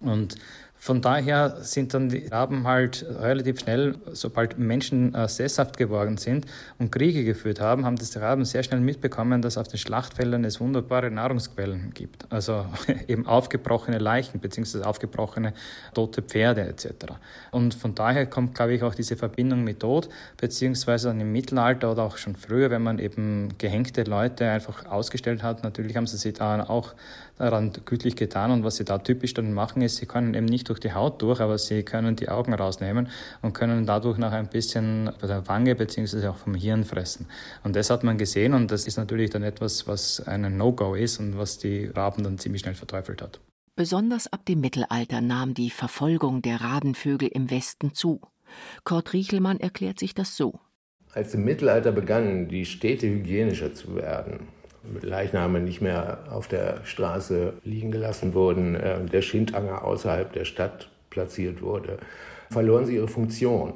Und 0.00 0.36
von 0.78 1.00
daher 1.00 1.56
sind 1.62 1.94
dann 1.94 2.10
die 2.10 2.26
Raben 2.28 2.66
halt 2.66 3.04
relativ 3.08 3.60
schnell, 3.60 3.96
sobald 4.12 4.58
Menschen 4.58 5.14
äh, 5.14 5.28
sesshaft 5.28 5.76
geworden 5.78 6.16
sind 6.16 6.46
und 6.78 6.92
Kriege 6.92 7.24
geführt 7.24 7.60
haben, 7.60 7.84
haben 7.84 7.96
das 7.96 8.10
die 8.10 8.18
Raben 8.18 8.44
sehr 8.44 8.62
schnell 8.62 8.80
mitbekommen, 8.80 9.42
dass 9.42 9.58
auf 9.58 9.68
den 9.68 9.78
Schlachtfeldern 9.78 10.44
es 10.44 10.60
wunderbare 10.60 11.10
Nahrungsquellen 11.10 11.92
gibt. 11.92 12.30
Also 12.30 12.66
eben 13.08 13.26
aufgebrochene 13.26 13.98
Leichen 13.98 14.38
bzw. 14.38 14.82
aufgebrochene 14.82 15.54
tote 15.94 16.22
Pferde 16.22 16.62
etc. 16.62 16.86
Und 17.50 17.74
von 17.74 17.94
daher 17.94 18.26
kommt, 18.26 18.54
glaube 18.54 18.74
ich, 18.74 18.82
auch 18.82 18.94
diese 18.94 19.16
Verbindung 19.16 19.64
mit 19.64 19.80
Tod, 19.80 20.08
beziehungsweise 20.36 21.08
dann 21.08 21.20
im 21.20 21.32
Mittelalter 21.32 21.90
oder 21.90 22.02
auch 22.02 22.16
schon 22.16 22.36
früher, 22.36 22.70
wenn 22.70 22.82
man 22.82 22.98
eben 22.98 23.48
gehängte 23.58 24.04
Leute 24.04 24.48
einfach 24.48 24.86
ausgestellt 24.86 25.42
hat, 25.42 25.64
natürlich 25.64 25.96
haben 25.96 26.06
sie 26.06 26.16
sich 26.16 26.34
da 26.34 26.62
auch 26.68 26.94
daran 27.38 27.72
gütlich 27.84 28.16
getan. 28.16 28.50
Und 28.50 28.64
was 28.64 28.76
sie 28.76 28.84
da 28.84 28.98
typisch 28.98 29.34
dann 29.34 29.52
machen, 29.52 29.82
ist, 29.82 29.96
sie 29.96 30.06
können 30.06 30.34
eben 30.34 30.46
nicht 30.46 30.68
durch 30.68 30.80
die 30.80 30.92
Haut 30.92 31.22
durch, 31.22 31.40
aber 31.40 31.58
sie 31.58 31.82
können 31.82 32.16
die 32.16 32.28
Augen 32.28 32.54
rausnehmen 32.54 33.08
und 33.42 33.52
können 33.52 33.86
dadurch 33.86 34.18
noch 34.18 34.32
ein 34.32 34.48
bisschen 34.48 35.10
bei 35.20 35.26
der 35.26 35.46
Wange 35.48 35.74
bzw. 35.74 36.28
auch 36.28 36.36
vom 36.36 36.54
Hirn 36.54 36.84
fressen. 36.84 37.26
Und 37.64 37.76
das 37.76 37.90
hat 37.90 38.04
man 38.04 38.18
gesehen 38.18 38.54
und 38.54 38.70
das 38.70 38.86
ist 38.86 38.96
natürlich 38.96 39.30
dann 39.30 39.42
etwas, 39.42 39.86
was 39.86 40.20
ein 40.26 40.56
No-Go 40.56 40.94
ist 40.94 41.18
und 41.20 41.38
was 41.38 41.58
die 41.58 41.86
Raben 41.86 42.22
dann 42.22 42.38
ziemlich 42.38 42.62
schnell 42.62 42.74
verteufelt 42.74 43.22
hat. 43.22 43.40
Besonders 43.74 44.32
ab 44.32 44.46
dem 44.46 44.60
Mittelalter 44.60 45.20
nahm 45.20 45.52
die 45.52 45.68
Verfolgung 45.68 46.40
der 46.40 46.62
Rabenvögel 46.62 47.28
im 47.28 47.50
Westen 47.50 47.92
zu. 47.92 48.22
Kurt 48.84 49.12
Riechelmann 49.12 49.60
erklärt 49.60 49.98
sich 49.98 50.14
das 50.14 50.36
so. 50.36 50.60
Als 51.12 51.34
im 51.34 51.44
Mittelalter 51.44 51.92
begannen 51.92 52.48
die 52.48 52.64
Städte 52.64 53.06
hygienischer 53.06 53.74
zu 53.74 53.96
werden, 53.96 54.48
Leichname 55.00 55.60
nicht 55.60 55.80
mehr 55.80 56.24
auf 56.30 56.48
der 56.48 56.84
Straße 56.84 57.54
liegen 57.64 57.90
gelassen 57.90 58.34
wurden, 58.34 58.74
äh, 58.74 59.04
der 59.04 59.22
Schindanger 59.22 59.84
außerhalb 59.84 60.32
der 60.32 60.44
Stadt 60.44 60.88
platziert 61.10 61.62
wurde, 61.62 61.98
verloren 62.50 62.86
sie 62.86 62.96
ihre 62.96 63.08
Funktion. 63.08 63.74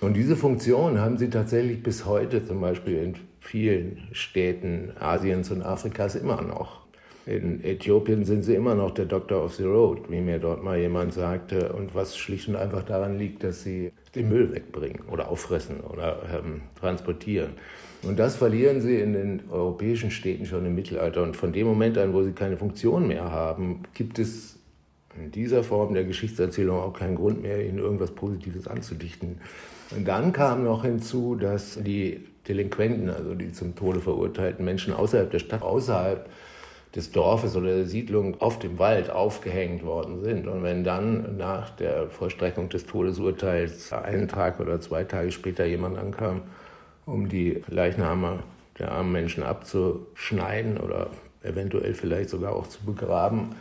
Und 0.00 0.14
diese 0.14 0.36
Funktion 0.36 1.00
haben 1.00 1.18
sie 1.18 1.28
tatsächlich 1.28 1.82
bis 1.82 2.04
heute, 2.04 2.46
zum 2.46 2.60
Beispiel 2.60 2.98
in 2.98 3.14
vielen 3.40 4.08
Städten 4.12 4.92
Asiens 4.98 5.50
und 5.50 5.62
Afrikas, 5.62 6.14
immer 6.14 6.42
noch. 6.42 6.87
In 7.28 7.62
Äthiopien 7.62 8.24
sind 8.24 8.42
sie 8.42 8.54
immer 8.54 8.74
noch 8.74 8.92
der 8.92 9.04
Doctor 9.04 9.44
of 9.44 9.54
the 9.56 9.64
Road, 9.64 10.10
wie 10.10 10.22
mir 10.22 10.38
dort 10.38 10.64
mal 10.64 10.78
jemand 10.78 11.12
sagte, 11.12 11.74
und 11.74 11.94
was 11.94 12.16
schlicht 12.16 12.48
und 12.48 12.56
einfach 12.56 12.82
daran 12.82 13.18
liegt, 13.18 13.44
dass 13.44 13.62
sie 13.62 13.92
den 14.14 14.30
Müll 14.30 14.50
wegbringen 14.54 15.02
oder 15.10 15.28
auffressen 15.28 15.80
oder 15.80 16.22
ähm, 16.32 16.62
transportieren. 16.80 17.50
Und 18.02 18.18
das 18.18 18.36
verlieren 18.36 18.80
sie 18.80 18.98
in 18.98 19.12
den 19.12 19.42
europäischen 19.50 20.10
Städten 20.10 20.46
schon 20.46 20.64
im 20.64 20.74
Mittelalter. 20.74 21.22
Und 21.22 21.36
von 21.36 21.52
dem 21.52 21.66
Moment 21.66 21.98
an, 21.98 22.14
wo 22.14 22.22
sie 22.22 22.32
keine 22.32 22.56
Funktion 22.56 23.06
mehr 23.06 23.30
haben, 23.30 23.82
gibt 23.92 24.18
es 24.18 24.56
in 25.14 25.30
dieser 25.30 25.62
Form 25.62 25.92
der 25.92 26.04
Geschichtserzählung 26.04 26.78
auch 26.78 26.94
keinen 26.94 27.16
Grund 27.16 27.42
mehr, 27.42 27.62
ihnen 27.62 27.78
irgendwas 27.78 28.12
Positives 28.12 28.66
anzudichten. 28.66 29.38
Und 29.94 30.08
dann 30.08 30.32
kam 30.32 30.64
noch 30.64 30.82
hinzu, 30.82 31.34
dass 31.34 31.78
die 31.78 32.24
Delinquenten, 32.48 33.10
also 33.10 33.34
die 33.34 33.52
zum 33.52 33.76
Tode 33.76 34.00
verurteilten 34.00 34.64
Menschen 34.64 34.94
außerhalb 34.94 35.30
der 35.30 35.40
Stadt, 35.40 35.60
außerhalb 35.60 36.26
des 36.98 37.12
Dorfes 37.12 37.54
oder 37.54 37.76
der 37.76 37.86
Siedlung 37.86 38.40
auf 38.40 38.58
dem 38.58 38.80
Wald 38.80 39.08
aufgehängt 39.08 39.84
worden 39.84 40.20
sind. 40.20 40.48
Und 40.48 40.64
wenn 40.64 40.82
dann 40.82 41.36
nach 41.36 41.70
der 41.70 42.08
Vollstreckung 42.10 42.68
des 42.68 42.86
Todesurteils 42.86 43.92
einen 43.92 44.26
Tag 44.26 44.58
oder 44.58 44.80
zwei 44.80 45.04
Tage 45.04 45.30
später 45.30 45.64
jemand 45.64 45.96
ankam 45.96 46.42
um 47.06 47.28
die 47.28 47.62
Leichname 47.68 48.40
der 48.80 48.90
armen 48.90 49.12
Menschen 49.12 49.44
abzuschneiden 49.44 50.78
oder 50.78 51.08
eventuell 51.42 51.94
vielleicht 51.94 52.30
sogar 52.30 52.52
auch 52.54 52.66
zu 52.66 52.84
begraben, 52.84 53.54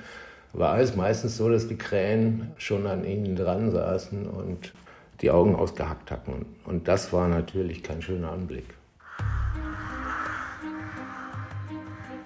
war 0.54 0.80
es 0.80 0.96
meistens 0.96 1.38
so, 1.38 1.48
dass 1.48 1.68
die 1.68 1.78
Krähen 1.78 2.52
schon 2.58 2.88
an 2.88 3.06
ihnen 3.06 3.36
dran 3.36 3.70
saßen 3.70 4.26
und 4.28 4.74
die 5.22 5.30
Augen 5.30 5.56
ausgehackt 5.56 6.10
hatten. 6.10 6.46
Und 6.66 6.88
das 6.88 7.14
war 7.14 7.28
natürlich 7.28 7.84
kein 7.84 8.02
schöner 8.02 8.32
Anblick. 8.32 8.77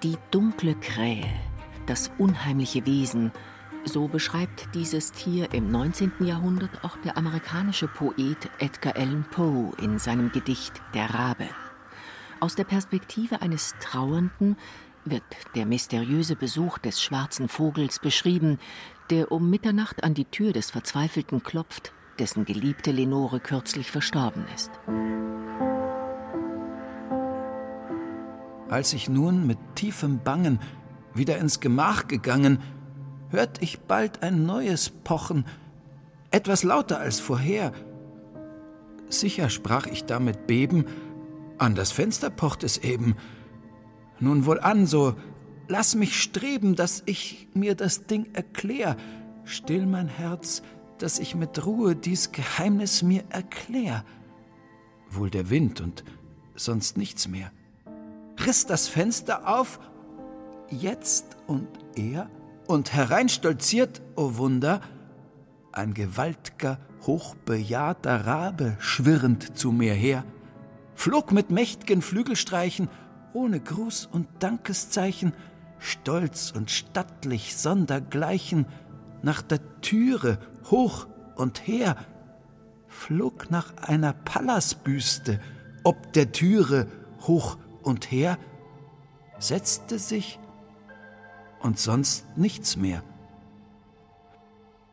Die 0.02 0.18
dunkle 0.32 0.74
Krähe, 0.74 1.30
das 1.86 2.10
unheimliche 2.18 2.86
Wesen, 2.86 3.30
so 3.84 4.08
beschreibt 4.08 4.74
dieses 4.74 5.12
Tier 5.12 5.54
im 5.54 5.70
19. 5.70 6.10
Jahrhundert 6.18 6.84
auch 6.84 6.96
der 7.04 7.16
amerikanische 7.16 7.86
Poet 7.86 8.50
Edgar 8.58 8.96
Allan 8.96 9.24
Poe 9.30 9.72
in 9.80 10.00
seinem 10.00 10.32
Gedicht 10.32 10.82
Der 10.92 11.14
Rabe. 11.14 11.48
Aus 12.40 12.56
der 12.56 12.64
Perspektive 12.64 13.42
eines 13.42 13.76
Trauernden 13.78 14.56
wird 15.04 15.22
der 15.54 15.66
mysteriöse 15.66 16.34
Besuch 16.34 16.78
des 16.78 17.00
schwarzen 17.00 17.46
Vogels 17.46 18.00
beschrieben, 18.00 18.58
der 19.10 19.30
um 19.30 19.50
Mitternacht 19.50 20.02
an 20.02 20.14
die 20.14 20.24
Tür 20.24 20.52
des 20.52 20.72
Verzweifelten 20.72 21.44
klopft, 21.44 21.92
dessen 22.18 22.44
geliebte 22.44 22.90
Lenore 22.90 23.38
kürzlich 23.38 23.92
verstorben 23.92 24.46
ist. 24.52 24.72
Als 28.72 28.94
ich 28.94 29.10
nun 29.10 29.46
mit 29.46 29.58
tiefem 29.74 30.20
Bangen 30.24 30.58
wieder 31.12 31.36
ins 31.36 31.60
Gemach 31.60 32.08
gegangen, 32.08 32.58
hört 33.28 33.60
ich 33.60 33.80
bald 33.80 34.22
ein 34.22 34.46
neues 34.46 34.88
Pochen, 34.88 35.44
etwas 36.30 36.62
lauter 36.62 36.98
als 36.98 37.20
vorher. 37.20 37.72
Sicher 39.10 39.50
sprach 39.50 39.86
ich 39.86 40.06
da 40.06 40.18
mit 40.20 40.46
Beben, 40.46 40.86
an 41.58 41.74
das 41.74 41.92
Fenster 41.92 42.30
pocht 42.30 42.64
es 42.64 42.78
eben. 42.78 43.16
Nun 44.20 44.46
wohl 44.46 44.58
an, 44.58 44.86
so 44.86 45.16
lass 45.68 45.94
mich 45.94 46.18
streben, 46.18 46.74
dass 46.74 47.02
ich 47.04 47.48
mir 47.52 47.74
das 47.74 48.06
Ding 48.06 48.28
erklär. 48.32 48.96
Still 49.44 49.84
mein 49.84 50.08
Herz, 50.08 50.62
dass 50.96 51.18
ich 51.18 51.34
mit 51.34 51.66
Ruhe 51.66 51.94
dies 51.94 52.32
Geheimnis 52.32 53.02
mir 53.02 53.24
erklär. 53.28 54.02
Wohl 55.10 55.28
der 55.28 55.50
Wind 55.50 55.82
und 55.82 56.04
sonst 56.54 56.96
nichts 56.96 57.28
mehr. 57.28 57.52
Riss 58.38 58.66
das 58.66 58.88
Fenster 58.88 59.48
auf, 59.48 59.78
jetzt 60.70 61.36
und 61.46 61.68
er 61.94 62.28
und 62.66 62.92
hereinstolziert, 62.92 64.02
o 64.16 64.22
oh 64.22 64.36
Wunder, 64.36 64.80
ein 65.72 65.94
gewaltger, 65.94 66.78
hochbejahrter 67.06 68.26
Rabe 68.26 68.76
schwirrend 68.78 69.56
zu 69.56 69.72
mir 69.72 69.94
her, 69.94 70.24
flog 70.94 71.32
mit 71.32 71.50
mächt'gen 71.50 72.02
Flügelstreichen, 72.02 72.88
ohne 73.32 73.60
Gruß 73.60 74.06
und 74.06 74.28
Dankeszeichen, 74.40 75.32
stolz 75.78 76.52
und 76.54 76.70
stattlich 76.70 77.56
sondergleichen, 77.56 78.66
nach 79.22 79.42
der 79.42 79.60
Türe 79.80 80.38
hoch 80.70 81.06
und 81.36 81.66
her, 81.66 81.96
flog 82.86 83.50
nach 83.50 83.76
einer 83.78 84.12
Pallasbüste, 84.12 85.40
ob 85.84 86.12
der 86.12 86.32
Türe 86.32 86.86
hoch 87.22 87.58
und 87.82 88.10
her, 88.10 88.38
setzte 89.38 89.98
sich 89.98 90.38
und 91.60 91.78
sonst 91.78 92.26
nichts 92.36 92.76
mehr. 92.76 93.02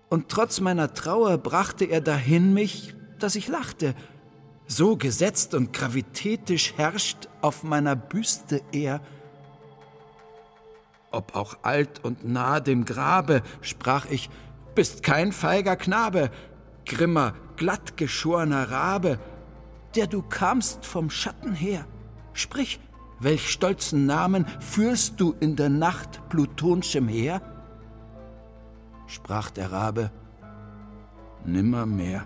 und 0.09 0.29
trotz 0.29 0.59
meiner 0.59 0.93
Trauer 0.93 1.37
brachte 1.37 1.85
er 1.85 2.01
dahin 2.01 2.53
mich, 2.53 2.95
dass 3.19 3.35
ich 3.35 3.47
lachte. 3.47 3.93
So 4.65 4.97
gesetzt 4.97 5.53
und 5.53 5.71
gravitätisch 5.71 6.73
herrscht 6.77 7.27
auf 7.41 7.63
meiner 7.63 7.95
Büste 7.95 8.61
er. 8.71 9.01
Ob 11.11 11.35
auch 11.35 11.57
alt 11.63 12.03
und 12.03 12.27
nah 12.27 12.59
dem 12.59 12.85
Grabe, 12.85 13.41
sprach 13.61 14.05
ich, 14.09 14.29
bist 14.75 15.01
kein 15.03 15.31
feiger 15.31 15.75
Knabe, 15.75 16.29
grimmer, 16.85 17.33
glattgeschorener 17.55 18.69
Rabe, 18.69 19.19
der 19.95 20.07
du 20.07 20.21
kamst 20.21 20.85
vom 20.85 21.09
Schatten 21.09 21.53
her. 21.53 21.85
Sprich, 22.39 22.79
welch 23.19 23.49
stolzen 23.49 24.05
Namen 24.05 24.45
führst 24.61 25.19
du 25.19 25.35
in 25.41 25.57
der 25.57 25.67
Nacht 25.67 26.29
plutonschem 26.29 27.09
Heer? 27.09 27.41
Sprach 29.07 29.51
der 29.51 29.73
Rabe, 29.73 30.09
nimmermehr. 31.45 32.23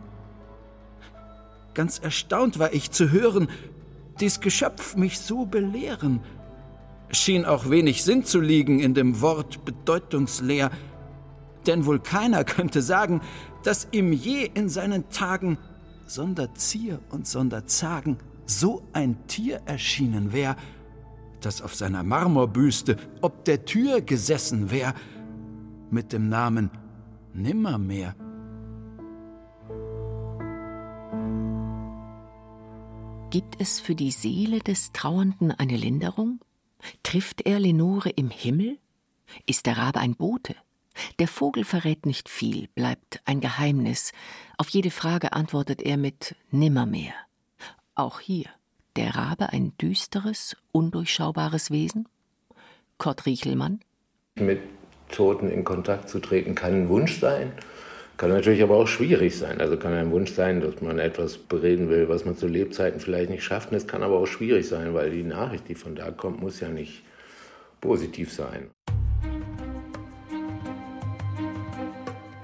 Ganz 1.73 1.97
erstaunt 1.97 2.59
war 2.59 2.73
ich 2.73 2.91
zu 2.91 3.09
hören, 3.09 3.47
dies 4.19 4.39
Geschöpf 4.39 4.95
mich 4.95 5.17
so 5.17 5.47
belehren. 5.47 6.19
Schien 7.09 7.43
auch 7.43 7.71
wenig 7.71 8.03
Sinn 8.03 8.23
zu 8.23 8.39
liegen 8.39 8.81
in 8.81 8.93
dem 8.93 9.19
Wort 9.19 9.65
bedeutungsleer, 9.65 10.69
denn 11.65 11.87
wohl 11.87 11.99
keiner 11.99 12.43
könnte 12.43 12.83
sagen, 12.83 13.21
dass 13.63 13.87
ihm 13.91 14.13
je 14.13 14.47
in 14.53 14.69
seinen 14.69 15.09
Tagen 15.09 15.57
sonder 16.05 16.53
Zier 16.53 16.99
und 17.09 17.25
sonder 17.25 17.65
Zagen 17.65 18.19
so 18.45 18.83
ein 18.93 19.27
Tier 19.27 19.61
erschienen 19.65 20.33
wär, 20.33 20.55
das 21.41 21.61
auf 21.61 21.75
seiner 21.75 22.03
Marmorbüste 22.03 22.97
ob 23.21 23.45
der 23.45 23.65
Tür 23.65 24.01
gesessen 24.01 24.71
wär, 24.71 24.93
mit 25.91 26.11
dem 26.13 26.29
Namen 26.29 26.71
Nimmermehr. 27.33 28.15
Gibt 33.29 33.59
es 33.59 33.79
für 33.79 33.95
die 33.95 34.11
Seele 34.11 34.59
des 34.59 34.91
Trauernden 34.91 35.51
eine 35.51 35.75
Linderung? 35.75 36.39
Trifft 37.01 37.41
er 37.41 37.59
Lenore 37.59 38.09
im 38.09 38.29
Himmel? 38.29 38.77
Ist 39.47 39.65
der 39.65 39.77
Rabe 39.77 39.99
ein 39.99 40.15
Bote? 40.15 40.55
Der 41.17 41.27
Vogel 41.27 41.63
verrät 41.63 42.05
nicht 42.05 42.29
viel, 42.29 42.67
bleibt 42.75 43.21
ein 43.25 43.41
Geheimnis. 43.41 44.11
Auf 44.57 44.69
jede 44.69 44.91
Frage 44.91 45.33
antwortet 45.33 45.81
er 45.81 45.97
mit 45.97 46.35
Nimmermehr. 46.51 47.13
Auch 47.95 48.19
hier 48.19 48.45
der 48.95 49.15
Rabe 49.15 49.53
ein 49.53 49.77
düsteres, 49.77 50.57
undurchschaubares 50.71 51.69
Wesen? 51.69 52.07
Kurt 52.97 53.27
Riechelmann? 53.27 53.81
Mit 54.33 54.61
Toten 55.11 55.47
in 55.51 55.63
Kontakt 55.63 56.09
zu 56.09 56.17
treten 56.19 56.55
kann 56.55 56.73
ein 56.73 56.89
Wunsch 56.89 57.19
sein, 57.19 57.51
kann 58.17 58.31
natürlich 58.31 58.63
aber 58.63 58.77
auch 58.77 58.87
schwierig 58.87 59.37
sein. 59.37 59.61
Also 59.61 59.77
kann 59.77 59.93
ein 59.93 60.09
Wunsch 60.09 60.31
sein, 60.31 60.59
dass 60.59 60.81
man 60.81 60.97
etwas 60.97 61.37
bereden 61.37 61.89
will, 61.89 62.09
was 62.09 62.25
man 62.25 62.35
zu 62.35 62.47
Lebzeiten 62.47 62.99
vielleicht 62.99 63.29
nicht 63.29 63.43
schafft. 63.43 63.71
Es 63.73 63.85
kann 63.85 64.01
aber 64.01 64.17
auch 64.17 64.25
schwierig 64.25 64.67
sein, 64.67 64.95
weil 64.95 65.11
die 65.11 65.23
Nachricht, 65.23 65.67
die 65.69 65.75
von 65.75 65.95
da 65.95 66.09
kommt, 66.09 66.41
muss 66.41 66.61
ja 66.61 66.69
nicht 66.69 67.03
positiv 67.79 68.33
sein. 68.33 68.71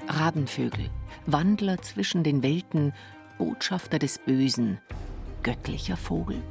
Rabenvögel, 0.08 0.92
Wandler 1.26 1.82
zwischen 1.82 2.24
den 2.24 2.44
Welten, 2.44 2.94
Botschafter 3.40 3.98
des 3.98 4.20
Bösen, 4.20 4.80
göttlicher 5.44 5.98
Vogel? 5.98 6.42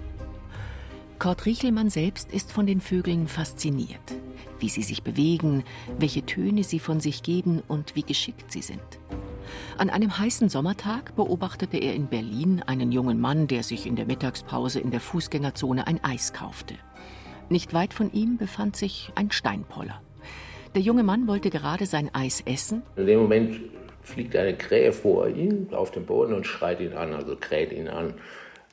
Kurt 1.19 1.47
Riechelmann 1.47 1.91
selbst 1.91 2.33
ist 2.33 2.53
von 2.53 2.67
den 2.67 2.81
Vögeln 2.81 3.27
fasziniert, 3.27 4.15
wie 4.61 4.69
sie 4.69 4.83
sich 4.83 5.03
bewegen, 5.03 5.65
welche 5.99 6.25
Töne 6.25 6.63
sie 6.63 6.79
von 6.79 7.01
sich 7.01 7.23
geben 7.23 7.63
und 7.67 7.97
wie 7.97 8.05
geschickt 8.05 8.53
sie 8.53 8.63
sind. 8.63 8.81
An 9.79 9.91
einem 9.91 10.19
heißen 10.19 10.49
Sommertag 10.49 11.17
beobachtete 11.17 11.77
er 11.79 11.95
in 11.95 12.07
Berlin 12.07 12.63
einen 12.67 12.93
jungen 12.93 13.21
Mann, 13.21 13.49
der 13.49 13.63
sich 13.63 13.87
in 13.87 13.97
der 13.97 14.07
Mittagspause 14.07 14.79
in 14.79 14.91
der 14.91 15.01
Fußgängerzone 15.01 15.87
ein 15.87 16.03
Eis 16.05 16.33
kaufte. 16.33 16.75
Nicht 17.49 17.73
weit 17.75 17.95
von 17.95 18.13
ihm 18.13 18.37
befand 18.37 18.77
sich 18.77 19.11
ein 19.15 19.31
Steinpoller. 19.31 20.01
Der 20.75 20.83
junge 20.83 21.03
Mann 21.03 21.27
wollte 21.27 21.51
gerade 21.51 21.87
sein 21.87 22.15
Eis 22.15 22.43
essen. 22.45 22.83
In 22.97 23.07
dem 23.07 23.21
Moment 23.21 23.59
fliegt 24.03 24.37
eine 24.37 24.55
Krähe 24.55 24.93
vor 24.93 25.29
ihm 25.29 25.69
auf 25.73 25.91
den 25.91 26.05
Boden 26.05 26.35
und 26.35 26.47
schreit 26.47 26.81
ihn 26.81 26.93
an, 26.93 27.15
also 27.15 27.37
kräht 27.37 27.73
ihn 27.73 27.89
an. 27.89 28.15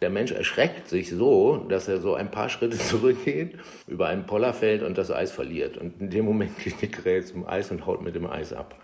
Der 0.01 0.10
Mensch 0.10 0.31
erschreckt 0.31 0.89
sich 0.89 1.10
so, 1.10 1.58
dass 1.69 1.88
er 1.88 2.01
so 2.01 2.15
ein 2.15 2.31
paar 2.31 2.49
Schritte 2.49 2.77
zurückgeht, 2.91 3.58
über 3.88 4.08
einen 4.08 4.25
Poller 4.25 4.53
fällt 4.53 4.84
und 4.84 4.97
das 4.97 5.12
Eis 5.12 5.31
verliert. 5.31 5.77
Und 5.77 6.01
in 6.01 6.10
dem 6.10 6.25
Moment 6.25 6.58
geht 6.63 6.81
die 6.81 6.89
Krähe 6.89 7.23
zum 7.23 7.47
Eis 7.47 7.71
und 7.71 7.86
haut 7.86 8.01
mit 8.01 8.15
dem 8.15 8.27
Eis 8.27 8.53
ab. 8.53 8.79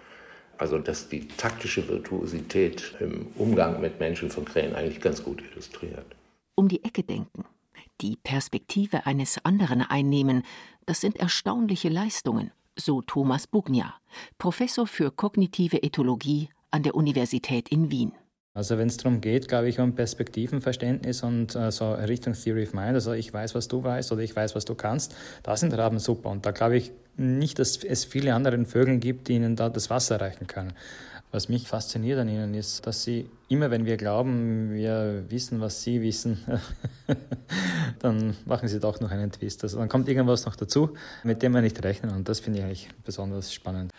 Also 0.58 0.78
dass 0.78 1.10
die 1.10 1.28
taktische 1.28 1.88
Virtuosität 1.88 2.96
im 3.00 3.28
Umgang 3.36 3.82
mit 3.82 4.00
Menschen 4.00 4.30
von 4.30 4.46
Krähen 4.46 4.76
eigentlich 4.76 5.02
ganz 5.02 5.24
gut 5.24 5.42
illustriert. 5.42 6.06
Um 6.56 6.68
die 6.68 6.84
Ecke 6.84 7.02
denken, 7.04 7.46
die 8.02 8.18
Perspektive 8.18 9.06
eines 9.06 9.44
anderen 9.44 9.82
einnehmen, 9.82 10.44
das 10.86 11.02
sind 11.02 11.18
erstaunliche 11.18 11.90
Leistungen 11.90 12.52
so 12.76 13.02
Thomas 13.02 13.48
Bugnia, 13.48 13.96
Professor 14.38 14.88
für 14.88 15.12
kognitive 15.12 15.84
Ethologie 15.84 16.50
an 16.72 16.84
der 16.84 16.96
Universität 16.96 17.70
in 17.70 17.92
Wien. 17.92 18.14
Also 18.54 18.78
wenn 18.78 18.90
es 18.90 18.98
darum 18.98 19.22
geht, 19.22 19.48
glaube 19.48 19.70
ich, 19.70 19.80
um 19.80 19.96
Perspektivenverständnis 19.96 21.24
und 21.24 21.56
äh, 21.56 21.72
so 21.72 21.94
Richtung 21.94 22.34
Theory 22.34 22.64
of 22.64 22.74
Mind, 22.74 22.96
also 22.96 23.14
ich 23.14 23.34
weiß, 23.34 23.56
was 23.56 23.70
du 23.70 23.82
weißt 23.82 24.12
oder 24.12 24.22
ich 24.22 24.36
weiß, 24.36 24.56
was 24.56 24.66
du 24.66 24.76
kannst, 24.76 25.16
da 25.44 25.56
sind 25.56 25.74
Raben 25.74 26.00
super. 26.00 26.30
Und 26.30 26.46
da 26.46 26.52
glaube 26.52 26.76
ich 26.76 26.92
nicht, 27.16 27.60
dass 27.60 27.78
es 27.78 28.04
viele 28.04 28.34
andere 28.34 28.66
Vögel 28.66 28.98
gibt, 28.98 29.30
die 29.30 29.34
ihnen 29.34 29.56
da 29.56 29.70
das 29.70 29.90
Wasser 29.90 30.20
reichen 30.20 30.48
können. 30.48 30.74
Was 31.32 31.48
mich 31.48 31.68
fasziniert 31.68 32.20
an 32.20 32.28
ihnen 32.28 32.54
ist, 32.54 32.86
dass 32.86 33.04
sie 33.04 33.30
immer, 33.52 33.70
wenn 33.70 33.86
wir 33.86 33.98
glauben, 33.98 34.74
wir 34.74 35.26
wissen, 35.30 35.60
was 35.60 35.84
sie 35.84 36.02
wissen, 36.02 36.40
dann 38.00 38.36
machen 38.46 38.68
sie 38.68 38.80
doch 38.80 39.00
noch 39.00 39.12
einen 39.12 39.32
Twist. 39.32 39.64
Also 39.64 39.78
dann 39.78 39.90
kommt 39.90 40.08
irgendwas 40.08 40.46
noch 40.46 40.56
dazu, 40.56 40.94
mit 41.24 41.42
dem 41.44 41.54
wir 41.54 41.62
nicht 41.62 41.84
rechnen 41.84 42.16
und 42.16 42.30
das 42.30 42.40
finde 42.40 42.60
ich 42.60 42.66
eigentlich 42.66 42.90
besonders 43.04 43.54
spannend. 43.54 43.92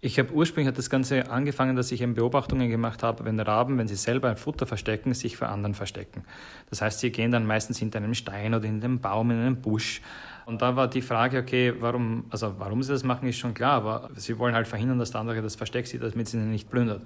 Ich 0.00 0.18
habe 0.18 0.32
ursprünglich 0.32 0.68
hat 0.68 0.78
das 0.78 0.90
Ganze 0.90 1.28
angefangen, 1.28 1.74
dass 1.74 1.90
ich 1.90 2.02
eben 2.02 2.14
Beobachtungen 2.14 2.70
gemacht 2.70 3.02
habe, 3.02 3.24
wenn 3.24 3.40
Raben, 3.40 3.78
wenn 3.78 3.88
sie 3.88 3.96
selber 3.96 4.28
ein 4.28 4.36
Futter 4.36 4.64
verstecken, 4.64 5.12
sich 5.12 5.36
vor 5.36 5.48
anderen 5.48 5.74
verstecken. 5.74 6.24
Das 6.70 6.80
heißt, 6.82 7.00
sie 7.00 7.10
gehen 7.10 7.32
dann 7.32 7.46
meistens 7.46 7.78
hinter 7.78 7.98
einem 7.98 8.14
Stein 8.14 8.54
oder 8.54 8.64
in 8.64 8.82
einem 8.84 9.00
Baum, 9.00 9.32
in 9.32 9.38
einem 9.38 9.60
Busch 9.60 10.00
und 10.48 10.62
da 10.62 10.76
war 10.76 10.88
die 10.88 11.02
Frage, 11.02 11.40
okay, 11.40 11.74
warum, 11.78 12.24
also 12.30 12.54
warum 12.58 12.82
sie 12.82 12.90
das 12.90 13.04
machen, 13.04 13.28
ist 13.28 13.36
schon 13.36 13.52
klar, 13.52 13.72
aber 13.72 14.08
sie 14.16 14.38
wollen 14.38 14.54
halt 14.54 14.66
verhindern, 14.66 14.98
dass 14.98 15.10
der 15.10 15.20
andere 15.20 15.42
das 15.42 15.56
Versteck 15.56 15.86
sieht, 15.86 16.02
damit 16.02 16.26
sie 16.26 16.38
ihn 16.38 16.50
nicht 16.50 16.70
plündert. 16.70 17.02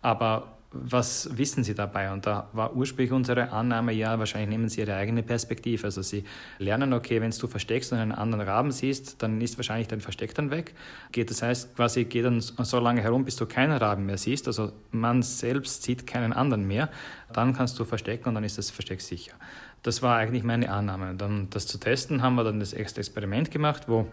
Aber 0.00 0.56
was 0.72 1.36
wissen 1.36 1.64
Sie 1.64 1.74
dabei? 1.74 2.12
Und 2.12 2.26
da 2.26 2.48
war 2.52 2.74
ursprünglich 2.74 3.12
unsere 3.12 3.50
Annahme, 3.52 3.92
ja, 3.92 4.18
wahrscheinlich 4.18 4.50
nehmen 4.50 4.68
Sie 4.68 4.80
Ihre 4.80 4.94
eigene 4.94 5.22
Perspektive. 5.22 5.84
Also 5.84 6.02
Sie 6.02 6.24
lernen, 6.58 6.92
okay, 6.92 7.20
wenn 7.20 7.30
du 7.30 7.46
versteckst 7.46 7.92
und 7.92 7.98
einen 7.98 8.12
anderen 8.12 8.46
Raben 8.46 8.70
siehst, 8.72 9.22
dann 9.22 9.40
ist 9.40 9.56
wahrscheinlich 9.58 9.88
dein 9.88 10.00
Versteck 10.00 10.34
dann 10.34 10.50
weg. 10.50 10.74
Geht, 11.12 11.30
das 11.30 11.42
heißt, 11.42 11.76
quasi 11.76 12.04
geht 12.04 12.24
dann 12.24 12.40
so 12.40 12.80
lange 12.80 13.02
herum, 13.02 13.24
bis 13.24 13.36
du 13.36 13.46
keinen 13.46 13.76
Raben 13.76 14.06
mehr 14.06 14.18
siehst. 14.18 14.46
Also 14.46 14.72
man 14.90 15.22
selbst 15.22 15.82
sieht 15.82 16.06
keinen 16.06 16.32
anderen 16.32 16.66
mehr. 16.66 16.90
Dann 17.32 17.52
kannst 17.52 17.78
du 17.78 17.84
verstecken 17.84 18.28
und 18.28 18.34
dann 18.34 18.44
ist 18.44 18.58
das 18.58 18.70
Versteck 18.70 19.00
sicher. 19.00 19.34
Das 19.82 20.02
war 20.02 20.16
eigentlich 20.16 20.42
meine 20.42 20.70
Annahme. 20.70 21.14
Dann 21.14 21.48
das 21.50 21.66
zu 21.66 21.78
testen 21.78 22.22
haben 22.22 22.34
wir 22.34 22.44
dann 22.44 22.60
das 22.60 22.72
erste 22.72 23.00
Experiment 23.00 23.50
gemacht, 23.50 23.84
wo 23.88 24.06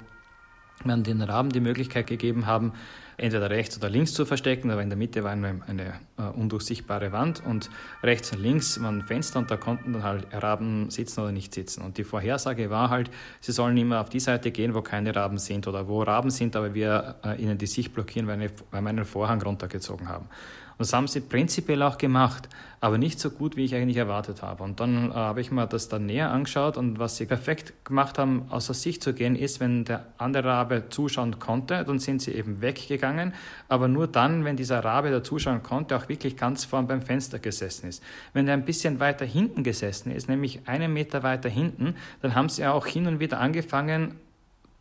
wir 0.83 0.97
den 0.97 1.21
Raben 1.21 1.49
die 1.49 1.59
Möglichkeit 1.59 2.07
gegeben 2.07 2.45
haben, 2.45 2.73
entweder 3.17 3.49
rechts 3.49 3.77
oder 3.77 3.89
links 3.89 4.13
zu 4.13 4.25
verstecken, 4.25 4.71
aber 4.71 4.81
in 4.81 4.89
der 4.89 4.97
Mitte 4.97 5.23
war 5.23 5.31
eine, 5.31 5.61
eine 5.67 5.93
uh, 6.19 6.39
undurchsichtbare 6.39 7.11
Wand 7.11 7.43
und 7.45 7.69
rechts 8.01 8.31
und 8.31 8.41
links 8.41 8.81
waren 8.81 9.01
Fenster 9.01 9.39
und 9.39 9.51
da 9.51 9.57
konnten 9.57 9.93
dann 9.93 10.03
halt 10.03 10.27
Raben 10.31 10.89
sitzen 10.89 11.21
oder 11.21 11.31
nicht 11.31 11.53
sitzen. 11.53 11.83
Und 11.83 11.97
die 11.97 12.03
Vorhersage 12.03 12.69
war 12.69 12.89
halt, 12.89 13.09
sie 13.39 13.51
sollen 13.51 13.77
immer 13.77 14.01
auf 14.01 14.09
die 14.09 14.19
Seite 14.19 14.51
gehen, 14.51 14.73
wo 14.73 14.81
keine 14.81 15.15
Raben 15.15 15.37
sind 15.37 15.67
oder 15.67 15.87
wo 15.87 16.01
Raben 16.01 16.29
sind, 16.29 16.55
aber 16.55 16.73
wir 16.73 17.15
uh, 17.25 17.39
ihnen 17.39 17.57
die 17.57 17.67
Sicht 17.67 17.93
blockieren, 17.93 18.27
weil, 18.27 18.35
eine, 18.35 18.49
weil 18.71 18.81
wir 18.81 18.89
einen 18.89 19.05
Vorhang 19.05 19.41
runtergezogen 19.41 20.09
haben. 20.09 20.27
Und 20.73 20.81
das 20.81 20.93
haben 20.93 21.07
sie 21.07 21.21
prinzipiell 21.21 21.81
auch 21.83 21.97
gemacht, 21.97 22.49
aber 22.81 22.97
nicht 22.97 23.19
so 23.19 23.29
gut, 23.29 23.55
wie 23.55 23.63
ich 23.63 23.75
eigentlich 23.75 23.97
erwartet 23.97 24.41
habe. 24.41 24.63
Und 24.63 24.79
dann 24.79 25.11
äh, 25.11 25.13
habe 25.13 25.39
ich 25.39 25.51
mir 25.51 25.67
das 25.67 25.87
dann 25.87 26.05
näher 26.05 26.31
angeschaut 26.31 26.75
und 26.75 26.99
was 26.99 27.15
sie 27.15 27.25
perfekt 27.25 27.73
gemacht 27.85 28.19
haben, 28.19 28.47
außer 28.49 28.73
Sicht 28.73 29.01
zu 29.03 29.13
gehen, 29.13 29.35
ist, 29.35 29.59
wenn 29.59 29.85
der 29.85 30.07
andere 30.17 30.49
Rabe 30.49 30.89
zuschauen 30.89 31.39
konnte, 31.39 31.83
dann 31.85 31.99
sind 31.99 32.21
sie 32.21 32.31
eben 32.31 32.61
weggegangen, 32.61 33.33
aber 33.69 33.87
nur 33.87 34.07
dann, 34.07 34.43
wenn 34.43 34.57
dieser 34.57 34.83
Rabe, 34.83 35.11
der 35.11 35.23
zuschauen 35.23 35.63
konnte, 35.63 35.95
auch 35.95 36.09
wirklich 36.09 36.35
ganz 36.35 36.65
vorn 36.65 36.87
beim 36.87 37.01
Fenster 37.01 37.39
gesessen 37.39 37.87
ist. 37.87 38.03
Wenn 38.33 38.47
er 38.47 38.53
ein 38.53 38.65
bisschen 38.65 38.99
weiter 38.99 39.25
hinten 39.25 39.63
gesessen 39.63 40.11
ist, 40.11 40.27
nämlich 40.27 40.67
einen 40.67 40.91
Meter 40.91 41.23
weiter 41.23 41.49
hinten, 41.49 41.95
dann 42.21 42.35
haben 42.35 42.49
sie 42.49 42.65
auch 42.65 42.85
hin 42.85 43.07
und 43.07 43.19
wieder 43.19 43.39
angefangen, 43.39 44.15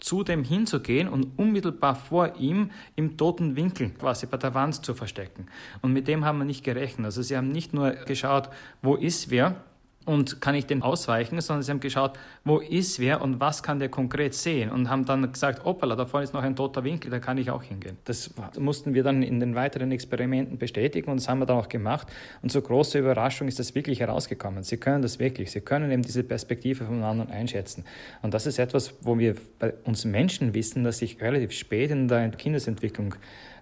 zu 0.02 0.24
dem 0.24 0.42
hinzugehen 0.42 1.08
und 1.08 1.38
unmittelbar 1.38 1.94
vor 1.94 2.36
ihm 2.36 2.70
im 2.96 3.16
toten 3.16 3.56
Winkel 3.56 3.90
quasi 3.90 4.26
bei 4.26 4.36
der 4.36 4.52
Wand 4.54 4.84
zu 4.84 4.94
verstecken. 4.94 5.46
Und 5.80 5.92
mit 5.92 6.08
dem 6.08 6.24
haben 6.24 6.38
wir 6.38 6.44
nicht 6.44 6.64
gerechnet. 6.64 7.06
Also 7.06 7.22
sie 7.22 7.36
haben 7.36 7.48
nicht 7.48 7.72
nur 7.72 7.92
geschaut, 7.92 8.50
wo 8.82 8.96
ist 8.96 9.30
wer, 9.30 9.62
und 10.04 10.40
kann 10.40 10.54
ich 10.54 10.66
den 10.66 10.82
ausweichen, 10.82 11.40
sondern 11.40 11.62
sie 11.62 11.70
haben 11.70 11.80
geschaut, 11.80 12.18
wo 12.44 12.58
ist 12.58 12.98
wer 12.98 13.20
und 13.20 13.40
was 13.40 13.62
kann 13.62 13.78
der 13.78 13.88
konkret 13.88 14.34
sehen 14.34 14.70
und 14.70 14.88
haben 14.90 15.04
dann 15.04 15.30
gesagt, 15.30 15.64
hoppala, 15.64 15.96
da 15.96 16.06
vorne 16.06 16.24
ist 16.24 16.34
noch 16.34 16.42
ein 16.42 16.56
toter 16.56 16.84
Winkel, 16.84 17.10
da 17.10 17.18
kann 17.18 17.38
ich 17.38 17.50
auch 17.50 17.62
hingehen. 17.62 17.96
Das 18.04 18.30
mussten 18.58 18.94
wir 18.94 19.02
dann 19.02 19.22
in 19.22 19.40
den 19.40 19.54
weiteren 19.54 19.92
Experimenten 19.92 20.58
bestätigen 20.58 21.10
und 21.10 21.18
das 21.18 21.28
haben 21.28 21.38
wir 21.38 21.46
dann 21.46 21.58
auch 21.58 21.68
gemacht 21.68 22.08
und 22.42 22.50
zur 22.50 22.62
großen 22.62 23.00
Überraschung 23.00 23.48
ist 23.48 23.58
das 23.58 23.74
wirklich 23.74 24.00
herausgekommen. 24.00 24.62
Sie 24.62 24.76
können 24.76 25.02
das 25.02 25.18
wirklich, 25.18 25.50
sie 25.50 25.60
können 25.60 25.90
eben 25.90 26.02
diese 26.02 26.22
Perspektive 26.22 26.84
von 26.84 27.02
anderen 27.02 27.30
einschätzen 27.30 27.84
und 28.22 28.34
das 28.34 28.46
ist 28.46 28.58
etwas, 28.58 28.94
wo 29.02 29.18
wir 29.18 29.36
bei 29.58 29.74
uns 29.84 30.04
Menschen 30.04 30.54
wissen, 30.54 30.84
dass 30.84 30.98
sich 30.98 31.20
relativ 31.20 31.52
spät 31.52 31.90
in 31.90 32.08
der 32.08 32.30
Kindesentwicklung 32.30 33.14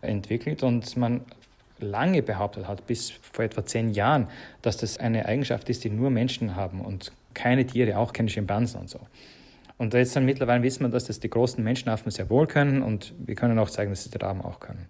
entwickelt 0.03 0.63
und 0.63 0.97
man 0.97 1.23
lange 1.83 2.23
behauptet 2.23 2.69
hat, 2.69 2.87
bis 2.87 3.11
vor 3.11 3.45
etwa 3.45 3.65
zehn 3.65 3.91
Jahren, 3.91 4.29
dass 4.63 4.77
das 4.77 4.99
eine 4.99 5.27
Eigenschaft 5.27 5.69
ist, 5.69 5.85
die 5.85 5.91
nur 5.91 6.11
Menschen 6.11 6.57
haben 6.57 6.81
und 6.81 7.13
keine 7.35 7.67
Tiere, 7.67 7.99
auch 7.99 8.13
keine 8.13 8.29
Schimpansen 8.29 8.81
und 8.81 8.91
so. 8.91 9.01
Und 9.79 9.95
jetzt 9.95 10.15
dann 10.15 10.27
mittlerweile 10.27 10.63
wissen 10.63 10.85
wir, 10.85 10.91
dass 10.91 11.07
das 11.07 11.21
die 11.21 11.31
großen 11.31 11.65
Menschenaffen 11.65 12.11
sehr 12.11 12.29
wohl 12.29 12.47
können 12.47 12.83
und 12.83 13.15
wir 13.19 13.35
können 13.35 13.59
auch 13.59 13.71
zeigen, 13.71 13.91
dass 13.91 14.05
sie 14.05 14.11
die 14.11 14.19
Raben 14.19 14.43
auch 14.43 14.61
können. 14.61 14.89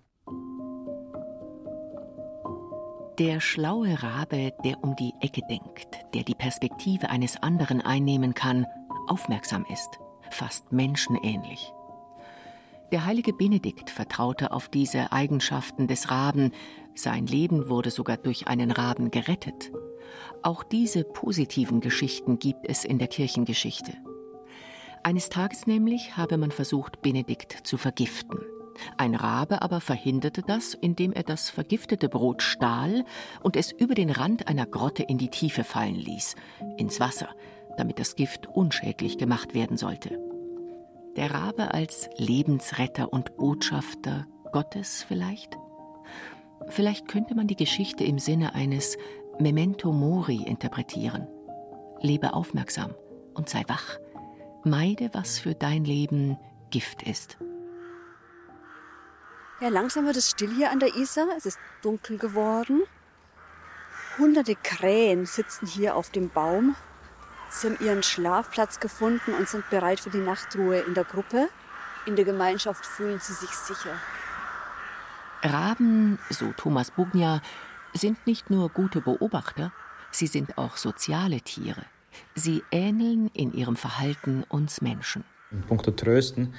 Der 3.21 3.39
schlaue 3.39 4.03
Rabe, 4.03 4.53
der 4.65 4.83
um 4.83 4.97
die 4.97 5.13
Ecke 5.21 5.43
denkt, 5.49 5.89
der 6.15 6.25
die 6.25 6.35
Perspektive 6.35 7.11
eines 7.11 7.41
anderen 7.43 7.83
einnehmen 7.83 8.35
kann, 8.35 8.67
aufmerksam 9.09 9.67
ist, 9.71 10.01
fast 10.31 10.73
menschenähnlich. 10.73 11.73
Der 12.93 13.05
heilige 13.05 13.33
Benedikt 13.33 13.89
vertraute 13.89 14.51
auf 14.51 14.69
diese 14.69 15.13
Eigenschaften 15.13 15.87
des 15.87 16.11
Raben, 16.11 16.51
sein 16.95 17.27
Leben 17.27 17.69
wurde 17.69 17.91
sogar 17.91 18.17
durch 18.17 18.49
einen 18.49 18.73
Raben 18.73 19.13
gerettet. 19.13 19.71
Auch 20.43 20.65
diese 20.65 21.05
positiven 21.05 21.81
Geschichten 21.81 22.41
gibt 22.41 22.67
es 22.69 22.85
in 22.85 22.99
der 22.99 23.07
Kirchengeschichte. 23.07 23.93
Eines 25.05 25.29
Tages 25.29 25.69
nämlich 25.69 26.17
habe 26.17 26.37
man 26.37 26.51
versucht, 26.51 27.01
Benedikt 27.01 27.53
zu 27.65 27.77
vergiften. 27.79 28.41
Ein 28.97 29.15
Rabe 29.15 29.63
aber 29.63 29.81
verhinderte 29.81 30.43
das, 30.43 30.75
indem 30.75 31.13
er 31.13 31.23
das 31.23 31.49
vergiftete 31.49 32.09
Brot 32.09 32.43
stahl 32.43 33.05
und 33.41 33.55
es 33.55 33.71
über 33.71 33.95
den 33.95 34.11
Rand 34.11 34.49
einer 34.49 34.67
Grotte 34.67 35.05
in 35.05 35.17
die 35.17 35.31
Tiefe 35.31 35.63
fallen 35.63 35.95
ließ, 35.95 36.35
ins 36.77 36.99
Wasser, 36.99 37.29
damit 37.77 38.01
das 38.01 38.17
Gift 38.17 38.49
unschädlich 38.49 39.17
gemacht 39.17 39.55
werden 39.55 39.77
sollte. 39.77 40.30
Der 41.17 41.35
Rabe 41.35 41.75
als 41.75 42.09
Lebensretter 42.17 43.13
und 43.13 43.37
Botschafter 43.37 44.27
Gottes 44.53 45.05
vielleicht? 45.07 45.59
Vielleicht 46.69 47.09
könnte 47.09 47.35
man 47.35 47.49
die 47.49 47.57
Geschichte 47.57 48.05
im 48.05 48.19
Sinne 48.19 48.55
eines 48.55 48.97
Memento 49.39 49.93
Mori 49.93 50.43
interpretieren. 50.45 51.27
Lebe 52.01 52.33
aufmerksam 52.33 52.95
und 53.35 53.49
sei 53.49 53.65
wach. 53.67 53.99
Meide, 54.65 55.11
was 55.13 55.39
für 55.39 55.55
dein 55.55 55.85
Leben 55.85 56.39
Gift 56.71 57.03
ist. 57.03 57.39
Ja, 59.61 59.69
langsam 59.69 60.07
wird 60.07 60.17
es 60.17 60.31
still 60.31 60.55
hier 60.55 60.71
an 60.71 60.79
der 60.79 60.95
Isar. 60.95 61.27
Es 61.37 61.45
ist 61.45 61.59
dunkel 61.83 62.19
geworden. 62.19 62.83
Hunderte 64.19 64.55
Krähen 64.55 65.27
sitzen 65.27 65.67
hier 65.67 65.97
auf 65.97 66.11
dem 66.11 66.31
Baum. 66.31 66.77
Sie 67.51 67.67
haben 67.67 67.85
ihren 67.85 68.03
Schlafplatz 68.03 68.81
gefunden 68.81 69.35
und 69.35 69.49
sind 69.49 69.69
bereit 69.71 70.01
für 70.01 70.11
die 70.11 70.19
Nachtruhe 70.19 70.79
in 70.81 70.95
der 70.95 71.05
Gruppe. 71.05 71.49
In 72.07 72.17
der 72.17 72.25
Gemeinschaft 72.25 72.87
fühlen 72.87 73.19
sie 73.21 73.33
sich 73.33 73.51
sicher. 73.51 73.95
Raben, 75.43 76.19
so 76.31 76.53
Thomas 76.57 76.91
Bugnia, 76.91 77.43
sind 77.93 78.25
nicht 78.27 78.51
nur 78.51 78.69
gute 78.69 79.01
Beobachter, 79.01 79.73
sie 80.11 80.29
sind 80.29 80.59
auch 80.59 80.77
soziale 80.77 81.41
Tiere. 81.41 81.85
Sie 82.35 82.63
ähneln 82.71 83.29
in 83.35 83.53
ihrem 83.53 83.77
Verhalten 83.77 84.45
uns 84.49 84.81
Menschen. 84.81 85.25
In 85.51 85.63
puncto 85.63 85.91
Trösten, 85.91 86.55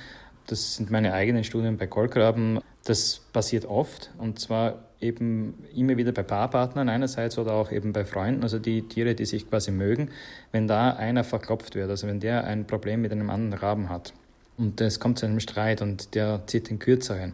das 0.52 0.76
sind 0.76 0.92
meine 0.92 1.14
eigenen 1.14 1.44
Studien 1.44 1.78
bei 1.78 1.88
Kolkraben, 1.88 2.60
das 2.84 3.22
passiert 3.32 3.66
oft 3.66 4.12
und 4.18 4.40
zwar 4.40 4.80
eben 5.00 5.66
immer 5.76 5.98
wieder 5.98 6.12
bei 6.12 6.24
Paarpartnern 6.24 6.90
einerseits 6.90 7.38
oder 7.38 7.54
auch 7.54 7.72
eben 7.72 7.94
bei 7.94 8.06
Freunden, 8.06 8.44
also 8.44 8.60
die 8.60 8.84
Tiere, 8.84 9.16
die 9.16 9.26
sich 9.26 9.50
quasi 9.50 9.72
mögen, 9.72 10.10
wenn 10.52 10.68
da 10.68 10.92
einer 10.92 11.24
verklopft 11.24 11.76
wird, 11.76 11.90
also 11.90 12.08
wenn 12.08 12.20
der 12.20 12.44
ein 12.44 12.68
Problem 12.68 13.02
mit 13.02 13.12
einem 13.12 13.30
anderen 13.30 13.54
Raben 13.54 13.90
hat. 13.90 14.14
Und 14.58 14.80
es 14.82 15.00
kommt 15.00 15.20
zu 15.20 15.26
einem 15.26 15.40
Streit 15.40 15.82
und 15.82 16.14
der 16.14 16.42
zieht 16.46 16.70
den 16.70 16.78
kürzeren. 16.78 17.34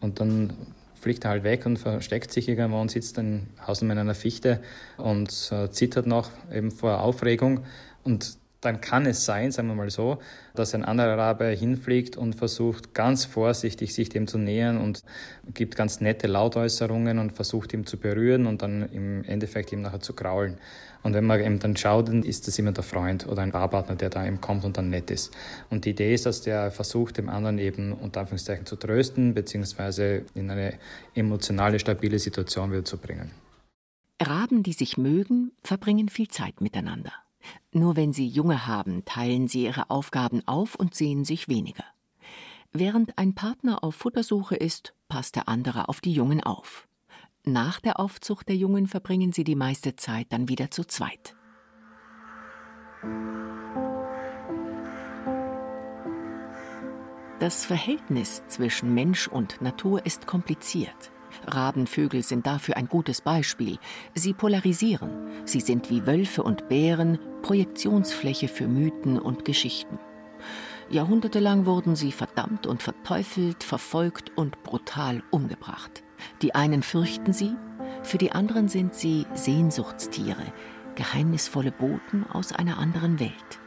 Und 0.00 0.20
dann 0.20 0.52
fliegt 1.00 1.24
er 1.24 1.30
halt 1.30 1.44
weg 1.44 1.64
und 1.64 1.78
versteckt 1.78 2.32
sich 2.32 2.48
irgendwo 2.48 2.80
und 2.80 2.90
sitzt 2.90 3.16
dann 3.16 3.46
außen 3.64 3.88
in 3.88 3.98
einer 3.98 4.14
Fichte 4.14 4.60
und 4.96 5.50
äh, 5.52 5.70
zittert 5.70 6.06
noch 6.06 6.30
eben 6.52 6.70
vor 6.70 7.00
Aufregung. 7.00 7.60
Und 8.04 8.37
dann 8.60 8.80
kann 8.80 9.06
es 9.06 9.24
sein, 9.24 9.52
sagen 9.52 9.68
wir 9.68 9.74
mal 9.74 9.90
so, 9.90 10.18
dass 10.54 10.74
ein 10.74 10.84
anderer 10.84 11.16
Rabe 11.16 11.46
hinfliegt 11.46 12.16
und 12.16 12.34
versucht 12.34 12.92
ganz 12.92 13.24
vorsichtig 13.24 13.94
sich 13.94 14.08
dem 14.08 14.26
zu 14.26 14.36
nähern 14.38 14.78
und 14.78 15.04
gibt 15.54 15.76
ganz 15.76 16.00
nette 16.00 16.26
Lautäußerungen 16.26 17.20
und 17.20 17.32
versucht 17.32 17.72
ihm 17.72 17.86
zu 17.86 17.98
berühren 17.98 18.46
und 18.46 18.62
dann 18.62 18.88
im 18.90 19.22
Endeffekt 19.24 19.72
ihm 19.72 19.82
nachher 19.82 20.00
zu 20.00 20.12
kraulen. 20.12 20.58
Und 21.04 21.14
wenn 21.14 21.24
man 21.24 21.40
eben 21.40 21.60
dann 21.60 21.76
schaut, 21.76 22.08
dann 22.08 22.24
ist 22.24 22.48
das 22.48 22.58
immer 22.58 22.72
der 22.72 22.82
Freund 22.82 23.28
oder 23.28 23.42
ein 23.42 23.52
Paarpartner, 23.52 23.94
der 23.94 24.10
da 24.10 24.26
eben 24.26 24.40
kommt 24.40 24.64
und 24.64 24.76
dann 24.76 24.90
nett 24.90 25.12
ist. 25.12 25.32
Und 25.70 25.84
die 25.84 25.90
Idee 25.90 26.12
ist, 26.12 26.26
dass 26.26 26.42
der 26.42 26.72
versucht, 26.72 27.18
dem 27.18 27.28
anderen 27.28 27.58
eben 27.58 27.92
unter 27.92 28.20
Anführungszeichen 28.20 28.66
zu 28.66 28.74
trösten, 28.74 29.34
beziehungsweise 29.34 30.24
in 30.34 30.50
eine 30.50 30.74
emotionale, 31.14 31.78
stabile 31.78 32.18
Situation 32.18 32.72
wieder 32.72 32.84
zu 32.84 32.98
bringen. 32.98 33.30
Raben, 34.20 34.64
die 34.64 34.72
sich 34.72 34.98
mögen, 34.98 35.52
verbringen 35.62 36.08
viel 36.08 36.26
Zeit 36.26 36.60
miteinander. 36.60 37.12
Nur 37.72 37.96
wenn 37.96 38.12
sie 38.12 38.26
Junge 38.26 38.66
haben, 38.66 39.04
teilen 39.04 39.48
sie 39.48 39.64
ihre 39.64 39.90
Aufgaben 39.90 40.42
auf 40.46 40.74
und 40.74 40.94
sehen 40.94 41.24
sich 41.24 41.48
weniger. 41.48 41.84
Während 42.72 43.16
ein 43.18 43.34
Partner 43.34 43.82
auf 43.82 43.94
Futtersuche 43.94 44.56
ist, 44.56 44.94
passt 45.08 45.36
der 45.36 45.48
andere 45.48 45.88
auf 45.88 46.00
die 46.00 46.12
Jungen 46.12 46.42
auf. 46.42 46.86
Nach 47.44 47.80
der 47.80 47.98
Aufzucht 47.98 48.48
der 48.48 48.56
Jungen 48.56 48.86
verbringen 48.86 49.32
sie 49.32 49.44
die 49.44 49.56
meiste 49.56 49.96
Zeit 49.96 50.26
dann 50.30 50.48
wieder 50.48 50.70
zu 50.70 50.84
zweit. 50.84 51.34
Das 57.40 57.64
Verhältnis 57.64 58.42
zwischen 58.48 58.92
Mensch 58.92 59.28
und 59.28 59.62
Natur 59.62 60.04
ist 60.04 60.26
kompliziert. 60.26 61.12
Rabenvögel 61.46 62.22
sind 62.22 62.46
dafür 62.46 62.76
ein 62.76 62.88
gutes 62.88 63.20
Beispiel. 63.20 63.78
Sie 64.14 64.32
polarisieren. 64.32 65.10
Sie 65.44 65.60
sind 65.60 65.90
wie 65.90 66.06
Wölfe 66.06 66.42
und 66.42 66.68
Bären 66.68 67.18
Projektionsfläche 67.42 68.48
für 68.48 68.68
Mythen 68.68 69.18
und 69.18 69.44
Geschichten. 69.44 69.98
Jahrhundertelang 70.90 71.66
wurden 71.66 71.96
sie 71.96 72.12
verdammt 72.12 72.66
und 72.66 72.82
verteufelt, 72.82 73.62
verfolgt 73.62 74.32
und 74.36 74.62
brutal 74.62 75.22
umgebracht. 75.30 76.02
Die 76.42 76.54
einen 76.54 76.82
fürchten 76.82 77.32
sie, 77.32 77.54
für 78.02 78.18
die 78.18 78.32
anderen 78.32 78.68
sind 78.68 78.94
sie 78.94 79.26
Sehnsuchtstiere, 79.34 80.52
geheimnisvolle 80.94 81.72
Boten 81.72 82.24
aus 82.32 82.52
einer 82.52 82.78
anderen 82.78 83.20
Welt. 83.20 83.60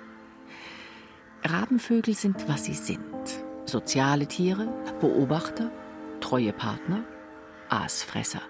Rabenvögel 1.44 2.16
sind, 2.16 2.48
was 2.48 2.66
sie 2.66 2.74
sind. 2.74 3.04
Soziale 3.66 4.28
Tiere, 4.28 4.68
Beobachter, 5.00 5.72
treue 6.20 6.54
Partner, 6.54 7.04
Aasfresser 7.72 8.42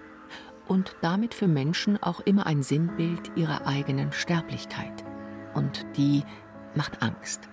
und 0.66 0.96
damit 1.00 1.34
für 1.34 1.48
Menschen 1.48 2.02
auch 2.02 2.20
immer 2.20 2.46
ein 2.46 2.62
Sinnbild 2.62 3.32
ihrer 3.36 3.66
eigenen 3.66 4.12
Sterblichkeit. 4.12 5.04
Und 5.54 5.86
die 5.96 6.24
macht 6.74 7.02
Angst. 7.02 7.48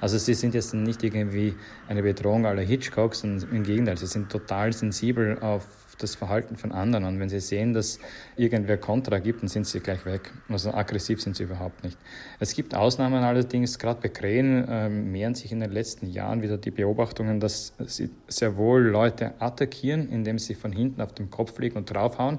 Also 0.00 0.18
sie 0.18 0.34
sind 0.34 0.54
jetzt 0.54 0.74
nicht 0.74 1.02
irgendwie 1.02 1.54
eine 1.88 2.02
Bedrohung 2.02 2.44
aller 2.44 2.62
Hitchcocks, 2.62 3.24
im 3.24 3.62
Gegenteil, 3.62 3.96
sie 3.96 4.06
sind 4.06 4.30
total 4.30 4.72
sensibel 4.72 5.38
auf 5.38 5.66
das 5.98 6.14
Verhalten 6.14 6.56
von 6.56 6.72
anderen. 6.72 7.04
Und 7.04 7.20
wenn 7.20 7.28
sie 7.28 7.40
sehen, 7.40 7.74
dass 7.74 7.98
irgendwer 8.36 8.76
Kontra 8.76 9.18
gibt, 9.18 9.42
dann 9.42 9.48
sind 9.48 9.66
sie 9.66 9.80
gleich 9.80 10.04
weg. 10.04 10.32
Also 10.48 10.72
aggressiv 10.72 11.20
sind 11.20 11.36
sie 11.36 11.44
überhaupt 11.44 11.84
nicht. 11.84 11.98
Es 12.40 12.54
gibt 12.54 12.74
Ausnahmen 12.74 13.22
allerdings, 13.22 13.78
gerade 13.78 14.00
bei 14.00 14.08
Krähen 14.08 14.66
äh, 14.68 14.88
mehren 14.88 15.34
sich 15.34 15.52
in 15.52 15.60
den 15.60 15.70
letzten 15.70 16.08
Jahren 16.08 16.42
wieder 16.42 16.58
die 16.58 16.70
Beobachtungen, 16.70 17.40
dass 17.40 17.72
sie 17.86 18.10
sehr 18.28 18.56
wohl 18.56 18.82
Leute 18.82 19.34
attackieren, 19.40 20.08
indem 20.08 20.38
sie 20.38 20.54
von 20.54 20.72
hinten 20.72 21.00
auf 21.00 21.14
dem 21.14 21.30
Kopf 21.30 21.58
liegen 21.58 21.76
und 21.76 21.92
draufhauen. 21.92 22.38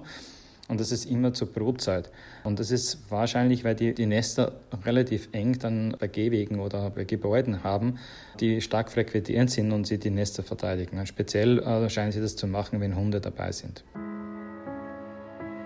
Und 0.67 0.81
das 0.81 0.91
ist 0.91 1.05
immer 1.05 1.33
zur 1.33 1.47
Brutzeit. 1.47 2.11
Und 2.43 2.59
das 2.59 2.71
ist 2.71 3.09
wahrscheinlich, 3.09 3.63
weil 3.63 3.75
die, 3.75 3.93
die 3.93 4.05
Nester 4.05 4.53
relativ 4.85 5.29
eng 5.31 5.57
dann 5.59 5.95
bei 5.97 6.07
Gehwegen 6.07 6.59
oder 6.59 6.89
bei 6.89 7.05
Gebäuden 7.05 7.63
haben, 7.63 7.99
die 8.39 8.59
stark 8.59 8.91
frequentiert 8.91 9.49
sind 9.49 9.71
und 9.71 9.87
sie 9.87 9.97
die 9.97 10.09
Nester 10.09 10.43
verteidigen. 10.43 11.05
Speziell 11.05 11.59
äh, 11.59 11.89
scheinen 11.89 12.11
sie 12.11 12.19
das 12.19 12.35
zu 12.35 12.47
machen, 12.47 12.81
wenn 12.81 12.95
Hunde 12.95 13.21
dabei 13.21 13.51
sind. 13.51 13.85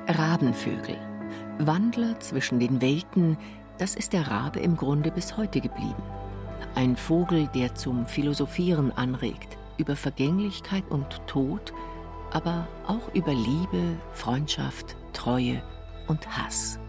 Rabenvögel. 0.08 0.98
Wandler 1.60 2.20
zwischen 2.20 2.60
den 2.60 2.82
Welten, 2.82 3.38
das 3.78 3.96
ist 3.96 4.14
der 4.14 4.28
Rabe 4.28 4.60
im 4.60 4.78
Grunde 4.78 5.12
bis 5.12 5.38
heute 5.38 5.62
geblieben. 5.62 6.04
Ein 6.76 6.96
Vogel, 6.96 7.50
der 7.56 7.74
zum 7.76 8.06
Philosophieren 8.06 8.92
anregt, 8.92 9.58
über 9.78 9.96
Vergänglichkeit 9.96 10.84
und 10.90 11.22
Tod, 11.28 11.74
aber 12.32 12.68
auch 12.88 13.14
über 13.14 13.34
Liebe, 13.34 13.98
Freundschaft, 14.12 14.98
Treue 15.14 15.62
und 16.08 16.28
Hass. 16.28 16.80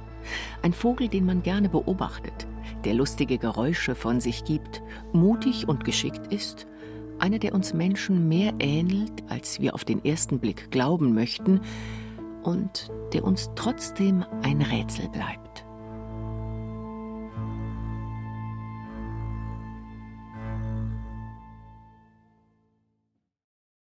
Ein 0.63 0.73
Vogel, 0.73 1.09
den 1.09 1.27
man 1.27 1.43
gerne 1.43 1.69
beobachtet, 1.69 2.47
der 2.85 2.95
lustige 2.95 3.39
Geräusche 3.39 3.95
von 3.95 4.21
sich 4.21 4.45
gibt, 4.45 4.83
mutig 5.13 5.69
und 5.69 5.85
geschickt 5.85 6.33
ist, 6.33 6.67
einer, 7.19 7.39
der 7.39 7.55
uns 7.55 7.73
Menschen 7.75 8.29
mehr 8.29 8.53
ähnelt, 8.59 9.23
als 9.29 9.61
wir 9.61 9.75
auf 9.75 9.85
den 9.85 10.05
ersten 10.05 10.41
Blick 10.41 10.71
glauben 10.71 11.15
möchten, 11.15 11.61
und 12.43 12.91
der 13.13 13.23
uns 13.25 13.51
trotzdem 13.55 14.25
ein 14.43 14.63
Rätsel 14.63 15.09
bleibt. 15.09 15.52